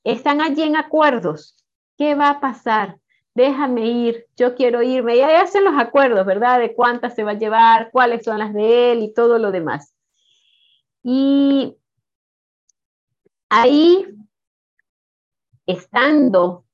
están 0.04 0.42
allí 0.42 0.64
en 0.64 0.76
acuerdos. 0.76 1.56
¿Qué 1.98 2.16
va 2.16 2.30
a 2.30 2.40
pasar? 2.40 2.98
Déjame 3.34 3.86
ir, 3.86 4.26
yo 4.36 4.56
quiero 4.56 4.82
irme. 4.82 5.18
Y 5.18 5.22
ahí 5.22 5.36
hacen 5.36 5.64
los 5.64 5.78
acuerdos, 5.78 6.26
¿verdad? 6.26 6.60
De 6.60 6.74
cuántas 6.74 7.16
se 7.16 7.24
va 7.24 7.32
a 7.32 7.38
llevar, 7.38 7.92
cuáles 7.92 8.24
son 8.24 8.40
las 8.40 8.54
de 8.54 8.92
él 8.92 9.04
y 9.04 9.14
todo 9.14 9.38
lo 9.38 9.52
demás. 9.52 9.94
Y 11.04 11.78
ahí, 13.50 14.06
estando 15.66 16.66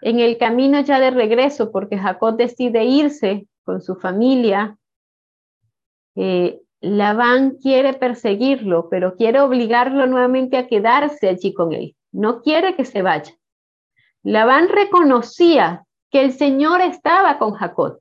en 0.00 0.20
el 0.20 0.38
camino 0.38 0.80
ya 0.80 0.98
de 0.98 1.10
regreso, 1.10 1.70
porque 1.70 1.98
Jacob 1.98 2.36
decide 2.36 2.84
irse 2.84 3.46
con 3.64 3.82
su 3.82 3.96
familia, 3.96 4.78
eh, 6.14 6.60
Labán 6.86 7.56
quiere 7.60 7.94
perseguirlo, 7.94 8.88
pero 8.88 9.16
quiere 9.16 9.40
obligarlo 9.40 10.06
nuevamente 10.06 10.56
a 10.56 10.68
quedarse 10.68 11.28
allí 11.28 11.52
con 11.52 11.72
él. 11.72 11.96
No 12.12 12.42
quiere 12.42 12.76
que 12.76 12.84
se 12.84 13.02
vaya. 13.02 13.34
Labán 14.22 14.68
reconocía 14.68 15.84
que 16.12 16.22
el 16.22 16.32
Señor 16.32 16.80
estaba 16.80 17.38
con 17.38 17.54
Jacob 17.54 17.98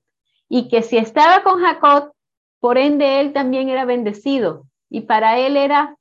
y 0.47 0.67
que 0.67 0.83
si 0.83 0.97
estaba 0.97 1.41
con 1.41 1.61
Jacob, 1.61 2.11
por 2.59 2.77
ende 2.77 3.21
él 3.21 3.33
también 3.33 3.69
era 3.69 3.85
bendecido 3.85 4.65
y 4.87 5.01
para 5.01 5.39
él 5.39 5.57
era 5.57 5.95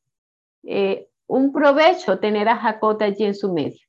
eh, 0.63 1.09
un 1.27 1.53
provecho 1.53 2.19
tener 2.19 2.51
a 2.51 2.57
Jacob 2.57 2.99
allí 3.01 3.25
en 3.25 3.35
su 3.35 3.51
medio. 3.51 3.81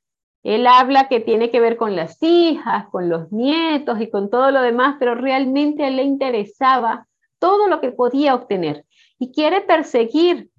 Él 0.42 0.66
habla 0.66 1.08
que 1.08 1.20
tiene 1.20 1.50
que 1.50 1.60
ver 1.60 1.76
con 1.76 1.96
las 1.96 2.22
hijas, 2.22 2.88
con 2.88 3.10
los 3.10 3.30
nietos 3.30 4.00
y 4.00 4.08
con 4.08 4.30
todo 4.30 4.50
lo 4.50 4.62
demás, 4.62 4.96
pero 4.98 5.14
realmente 5.14 5.90
le 5.90 6.02
interesaba 6.02 7.06
todo 7.38 7.68
lo 7.68 7.82
que 7.82 7.92
podía 7.92 8.34
obtener 8.34 8.85
y 9.18 9.32
quiere 9.32 9.60
perseguir 9.62 10.50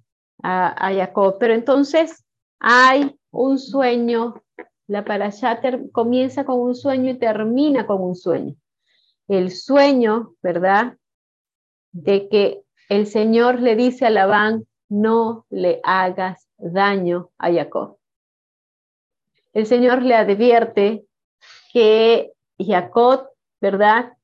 a, 0.42 0.92
Jacob. 0.94 1.36
Pero 1.38 1.54
entonces 1.54 2.24
hay 2.58 3.16
un 3.30 3.58
sueño, 3.58 4.42
la 4.86 5.04
parasha 5.04 5.60
comienza 5.92 6.44
con 6.44 6.60
un 6.60 6.74
sueño 6.74 7.10
y 7.10 7.18
termina 7.18 7.86
con 7.86 8.02
un 8.02 8.14
sueño. 8.14 8.54
El 9.28 9.50
sueño, 9.50 10.34
¿verdad? 10.42 10.96
De 11.92 12.28
que 12.28 12.62
el 12.88 13.06
Señor 13.06 13.60
le 13.60 13.76
dice 13.76 14.06
a 14.06 14.10
Labán, 14.10 14.66
no 14.88 15.44
le 15.50 15.80
hagas 15.84 16.48
daño 16.56 17.30
a 17.36 17.52
Jacob. 17.52 17.98
El 19.52 19.66
Señor 19.66 20.02
le 20.02 20.14
advierte 20.14 21.04
que 21.72 22.32
Jacob, 22.58 23.28
¿verdad? 23.60 24.14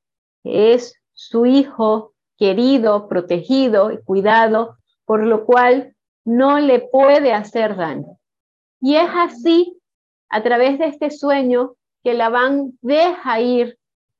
Es 0.42 1.00
su 1.12 1.44
hijo 1.46 2.13
querido, 2.36 3.08
protegido 3.08 3.90
y 3.90 4.02
cuidado, 4.02 4.78
por 5.04 5.24
lo 5.24 5.44
cual 5.44 5.94
no 6.24 6.58
le 6.58 6.80
puede 6.80 7.32
hacer 7.32 7.76
daño. 7.76 8.18
Y 8.80 8.96
es 8.96 9.08
así, 9.14 9.78
a 10.28 10.42
través 10.42 10.78
de 10.78 10.86
este 10.86 11.10
sueño, 11.10 11.74
que 12.02 12.14
Labán 12.14 12.78
deja 12.82 13.40
ir 13.40 13.78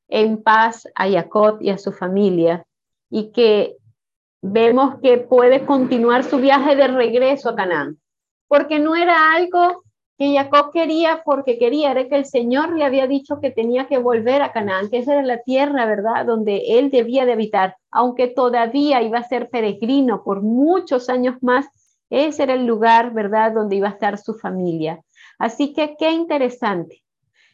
en 0.09 0.43
paz 0.43 0.89
a 0.95 1.09
Jacob 1.09 1.59
y 1.61 1.71
a 1.71 1.79
su 1.79 1.93
familia 1.93 2.65
y 3.11 3.31
que 3.33 3.77
vemos 4.43 5.01
que 5.01 5.19
puede 5.19 5.65
continuar 5.65 6.25
su 6.25 6.39
viaje 6.39 6.77
de 6.77 6.89
regreso 6.89 7.51
a 7.51 7.57
Canaán, 7.57 7.99
porque 8.49 8.79
no 8.79 8.97
era 8.97 9.35
algo 9.35 9.84
que 10.17 10.33
Jacob 10.35 10.71
quería 10.73 11.23
porque 11.25 11.59
quería, 11.59 11.91
era 11.91 12.09
que 12.09 12.17
el 12.17 12.25
Señor 12.25 12.77
le 12.77 12.85
había 12.85 13.07
dicho 13.07 13.41
que 13.41 13.51
tenía 13.51 13.87
que 13.87 13.99
volver 13.99 14.43
a 14.43 14.53
Canaán, 14.53 14.89
que 14.89 14.99
esa 14.99 15.15
era 15.15 15.23
la 15.23 15.43
tierra, 15.43 15.87
¿verdad?, 15.87 16.25
donde 16.25 16.79
él 16.79 16.91
debía 16.91 17.27
de 17.27 17.33
habitar, 17.33 17.77
aunque 17.91 18.29
todavía 18.29 19.03
iba 19.03 19.19
a 19.19 19.29
ser 19.29 19.51
peregrino 19.51 20.23
por 20.23 20.43
muchos 20.43 21.09
años 21.09 21.37
más, 21.43 21.67
ese 22.11 22.45
era 22.45 22.55
el 22.55 22.67
lugar, 22.67 23.13
¿verdad?, 23.13 23.53
donde 23.53 23.77
iba 23.77 23.89
a 23.89 23.93
estar 23.93 24.19
su 24.19 24.35
familia. 24.35 25.03
Así 25.39 25.73
que 25.73 25.97
qué 25.99 26.13
interesante. 26.13 27.03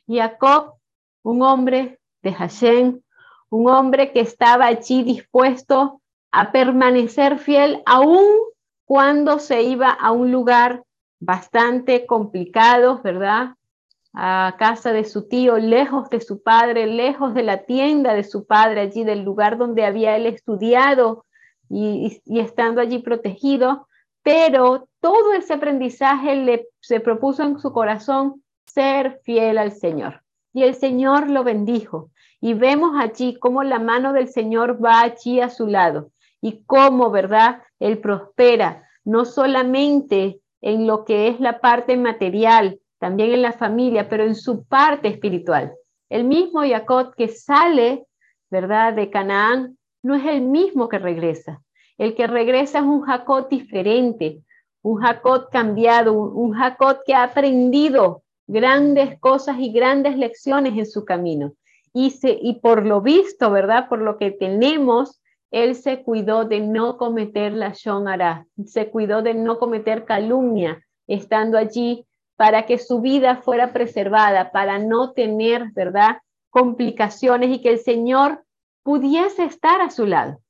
Jacob, 0.07 0.75
un 1.23 1.43
hombre 1.43 1.99
de 2.23 2.33
Hashem, 2.33 3.01
un 3.49 3.71
hombre 3.71 4.13
que 4.13 4.21
estaba 4.21 4.67
allí 4.67 5.03
dispuesto 5.03 6.03
a 6.31 6.53
permanecer 6.53 7.39
fiel 7.39 7.83
aún 7.87 8.27
cuando 8.85 9.39
se 9.39 9.63
iba 9.63 9.91
a 9.91 10.13
un 10.13 10.31
lugar 10.31 10.85
bastante 11.21 12.07
complicados, 12.07 13.03
¿verdad? 13.03 13.55
A 14.13 14.57
casa 14.59 14.93
de 14.93 15.05
su 15.05 15.29
tío, 15.29 15.59
lejos 15.59 16.11
de 16.11 16.21
su 16.21 16.43
padre, 16.43 16.87
lejos 16.87 17.35
de 17.35 17.45
la 17.45 17.65
tienda 17.65 18.15
de 18.15 18.25
su 18.25 18.47
padre, 18.47 18.81
allí 18.81 19.05
del 19.05 19.23
lugar 19.23 19.57
donde 19.57 19.85
había 19.85 20.17
él 20.17 20.27
estudiado 20.27 21.27
y, 21.69 22.21
estando 22.27 22.81
allí 22.81 22.99
protegido, 22.99 23.87
pero 24.23 24.89
todo 25.01 25.35
ese 25.35 25.55
aprendizaje 25.55 26.35
le 26.35 26.67
se 26.81 26.99
propuso 26.99 27.45
en 27.45 27.59
su 27.59 27.73
corazón 27.73 28.43
ser 28.67 29.21
fiel 29.23 29.59
al 29.59 29.73
Señor. 29.73 30.23
Y 30.53 30.65
el 30.65 30.75
Señor 30.75 31.31
lo 31.31 31.45
bendijo. 31.45 32.11
Y 32.41 32.55
vemos 32.55 32.99
allí 32.99 33.39
cómo 33.39 33.63
la 33.63 33.79
mano 33.79 34.13
del 34.13 34.29
Señor 34.29 34.83
va 34.85 35.03
allí 35.03 35.41
a 35.41 35.51
su 35.51 35.67
lado 35.67 36.11
y 36.41 36.65
cómo, 36.65 37.11
¿verdad? 37.11 37.63
Él 37.79 37.99
prospera, 37.99 38.89
no 39.05 39.27
solamente 39.27 40.41
en 40.61 40.87
lo 40.87 41.05
que 41.05 41.29
es 41.29 41.41
la 41.41 41.61
parte 41.61 41.97
material, 41.97 42.81
también 42.99 43.33
en 43.33 43.43
la 43.43 43.53
familia, 43.53 44.09
pero 44.09 44.25
en 44.25 44.35
su 44.35 44.65
parte 44.65 45.09
espiritual. 45.09 45.73
El 46.09 46.25
mismo 46.25 46.63
Jacob 46.63 47.15
que 47.17 47.29
sale, 47.29 48.07
¿verdad?, 48.51 48.93
de 48.95 49.11
Canaán, 49.11 49.79
no 50.03 50.15
es 50.15 50.27
el 50.27 50.43
mismo 50.43 50.89
que 50.89 50.99
regresa. 50.99 51.63
El 51.99 52.15
que 52.15 52.27
regresa 52.27 52.79
es 52.79 52.85
un 52.85 53.03
Jacob 53.03 53.49
diferente, 53.49 54.41
un 54.83 55.01
Jacob 55.01 55.49
cambiado, 55.51 56.15
un, 56.15 56.53
Jacob 56.53 57.01
que 57.05 57.15
ha 57.15 57.25
aprendido 57.25 58.23
grandes 58.47 59.19
cosas 59.21 59.59
y 59.59 59.73
grandes 59.73 60.17
lecciones 60.17 60.77
en 60.77 60.87
su 60.87 61.05
camino. 61.05 61.53
Y, 61.93 62.11
se, 62.11 62.39
y 62.41 62.61
por 62.61 62.87
lo 62.87 63.01
visto, 63.01 63.51
¿verdad? 63.51 63.89
Por 63.89 64.01
lo 64.01 64.17
que 64.17 64.31
tenemos, 64.31 65.21
él 65.51 65.75
se 65.75 66.03
cuidó 66.03 66.45
de 66.45 66.61
no 66.61 66.97
cometer 66.97 67.53
la 67.53 67.73
shonara, 67.75 68.47
se 68.65 68.91
cuidó 68.91 69.23
de 69.23 69.35
no 69.35 69.59
cometer 69.59 70.05
calumnia, 70.05 70.85
estando 71.07 71.59
allí 71.59 72.07
para 72.37 72.67
que 72.67 72.79
su 72.79 73.01
vida 73.01 73.37
fuera 73.37 73.73
preservada, 73.73 74.53
para 74.53 74.79
no 74.79 75.13
tener, 75.13 75.73
¿verdad?, 75.73 76.19
complicaciones 76.51 77.51
y 77.51 77.61
que 77.61 77.71
el 77.71 77.79
Señor 77.79 78.45
pudiese 78.83 79.45
estar 79.45 79.81
a 79.81 79.91
su 79.91 80.07
lado. 80.07 80.41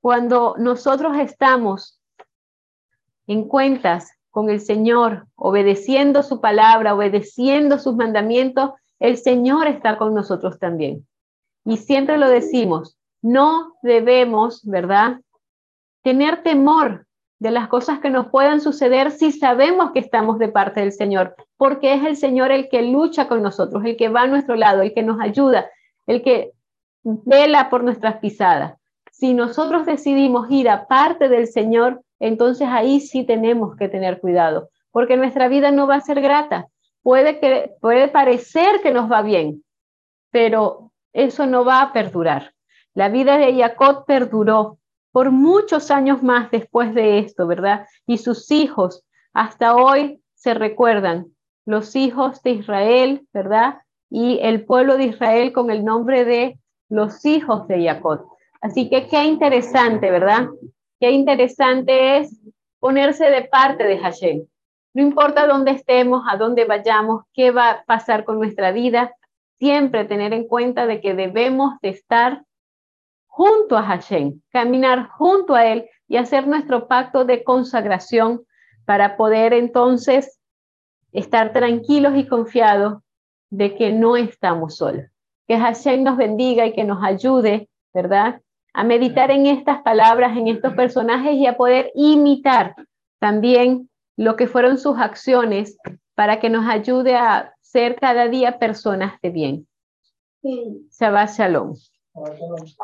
Cuando 0.00 0.54
nosotros 0.58 1.16
estamos 1.18 2.00
en 3.26 3.48
cuentas 3.48 4.10
con 4.30 4.50
el 4.50 4.60
Señor, 4.60 5.26
obedeciendo 5.36 6.22
su 6.22 6.40
palabra, 6.40 6.94
obedeciendo 6.94 7.78
sus 7.78 7.94
mandamientos, 7.94 8.72
el 8.98 9.16
Señor 9.16 9.66
está 9.66 9.96
con 9.96 10.14
nosotros 10.14 10.58
también. 10.58 11.06
Y 11.64 11.76
siempre 11.76 12.18
lo 12.18 12.28
decimos, 12.28 12.98
no 13.24 13.78
debemos, 13.80 14.62
¿verdad? 14.66 15.18
Tener 16.02 16.42
temor 16.42 17.06
de 17.38 17.50
las 17.50 17.68
cosas 17.68 17.98
que 18.00 18.10
nos 18.10 18.26
puedan 18.26 18.60
suceder 18.60 19.12
si 19.12 19.32
sabemos 19.32 19.92
que 19.92 20.00
estamos 20.00 20.38
de 20.38 20.48
parte 20.48 20.80
del 20.80 20.92
Señor, 20.92 21.34
porque 21.56 21.94
es 21.94 22.04
el 22.04 22.16
Señor 22.16 22.52
el 22.52 22.68
que 22.68 22.82
lucha 22.82 23.26
con 23.26 23.42
nosotros, 23.42 23.82
el 23.86 23.96
que 23.96 24.10
va 24.10 24.22
a 24.22 24.26
nuestro 24.26 24.56
lado, 24.56 24.82
el 24.82 24.92
que 24.92 25.02
nos 25.02 25.18
ayuda, 25.22 25.70
el 26.06 26.22
que 26.22 26.52
vela 27.02 27.70
por 27.70 27.82
nuestras 27.82 28.18
pisadas. 28.18 28.74
Si 29.10 29.32
nosotros 29.32 29.86
decidimos 29.86 30.50
ir 30.50 30.68
aparte 30.68 31.30
del 31.30 31.46
Señor, 31.46 32.02
entonces 32.20 32.68
ahí 32.70 33.00
sí 33.00 33.24
tenemos 33.24 33.74
que 33.76 33.88
tener 33.88 34.20
cuidado, 34.20 34.68
porque 34.90 35.16
nuestra 35.16 35.48
vida 35.48 35.70
no 35.70 35.86
va 35.86 35.94
a 35.94 36.00
ser 36.02 36.20
grata. 36.20 36.66
Puede, 37.02 37.40
que, 37.40 37.72
puede 37.80 38.08
parecer 38.08 38.82
que 38.82 38.90
nos 38.90 39.10
va 39.10 39.22
bien, 39.22 39.64
pero 40.30 40.92
eso 41.14 41.46
no 41.46 41.64
va 41.64 41.80
a 41.80 41.92
perdurar. 41.94 42.54
La 42.94 43.08
vida 43.08 43.38
de 43.38 43.54
Jacob 43.56 44.04
perduró 44.06 44.78
por 45.12 45.30
muchos 45.30 45.90
años 45.90 46.22
más 46.22 46.50
después 46.50 46.94
de 46.94 47.18
esto, 47.18 47.46
¿verdad? 47.46 47.86
Y 48.06 48.18
sus 48.18 48.50
hijos 48.50 49.04
hasta 49.32 49.74
hoy 49.74 50.20
se 50.34 50.54
recuerdan, 50.54 51.26
los 51.66 51.96
hijos 51.96 52.42
de 52.42 52.50
Israel, 52.50 53.26
¿verdad? 53.32 53.78
Y 54.10 54.38
el 54.42 54.64
pueblo 54.64 54.96
de 54.96 55.04
Israel 55.04 55.52
con 55.52 55.70
el 55.70 55.84
nombre 55.84 56.24
de 56.24 56.58
los 56.88 57.24
hijos 57.24 57.66
de 57.68 57.84
Jacob. 57.84 58.28
Así 58.60 58.88
que 58.88 59.08
qué 59.08 59.24
interesante, 59.24 60.10
¿verdad? 60.10 60.48
Qué 61.00 61.10
interesante 61.10 62.18
es 62.18 62.40
ponerse 62.78 63.26
de 63.26 63.42
parte 63.42 63.84
de 63.84 63.98
Hashem. 63.98 64.46
No 64.94 65.02
importa 65.02 65.46
dónde 65.46 65.72
estemos, 65.72 66.22
a 66.30 66.36
dónde 66.36 66.64
vayamos, 66.64 67.24
qué 67.32 67.50
va 67.50 67.70
a 67.70 67.84
pasar 67.84 68.24
con 68.24 68.38
nuestra 68.38 68.70
vida, 68.70 69.12
siempre 69.58 70.04
tener 70.04 70.32
en 70.32 70.46
cuenta 70.46 70.86
de 70.86 71.00
que 71.00 71.14
debemos 71.14 71.74
de 71.82 71.88
estar 71.88 72.44
junto 73.36 73.76
a 73.76 73.82
Hashem, 73.82 74.40
caminar 74.50 75.08
junto 75.08 75.56
a 75.56 75.66
Él 75.66 75.90
y 76.06 76.18
hacer 76.18 76.46
nuestro 76.46 76.86
pacto 76.86 77.24
de 77.24 77.42
consagración 77.42 78.46
para 78.84 79.16
poder 79.16 79.52
entonces 79.52 80.38
estar 81.10 81.52
tranquilos 81.52 82.12
y 82.16 82.28
confiados 82.28 83.02
de 83.50 83.74
que 83.74 83.90
no 83.90 84.16
estamos 84.16 84.76
solos. 84.76 85.06
Que 85.48 85.58
Hashem 85.58 86.04
nos 86.04 86.16
bendiga 86.16 86.64
y 86.64 86.74
que 86.74 86.84
nos 86.84 87.02
ayude, 87.02 87.68
¿verdad? 87.92 88.40
A 88.72 88.84
meditar 88.84 89.32
en 89.32 89.46
estas 89.46 89.82
palabras, 89.82 90.36
en 90.36 90.46
estos 90.46 90.74
personajes 90.74 91.34
y 91.34 91.48
a 91.48 91.56
poder 91.56 91.90
imitar 91.96 92.76
también 93.18 93.90
lo 94.16 94.36
que 94.36 94.46
fueron 94.46 94.78
sus 94.78 94.96
acciones 94.96 95.76
para 96.14 96.38
que 96.38 96.50
nos 96.50 96.68
ayude 96.68 97.16
a 97.16 97.52
ser 97.62 97.96
cada 97.96 98.28
día 98.28 98.60
personas 98.60 99.20
de 99.22 99.30
bien. 99.30 99.66
Shabbat 100.92 101.30
Shalom. 101.30 101.74
Gracias. 102.14 102.76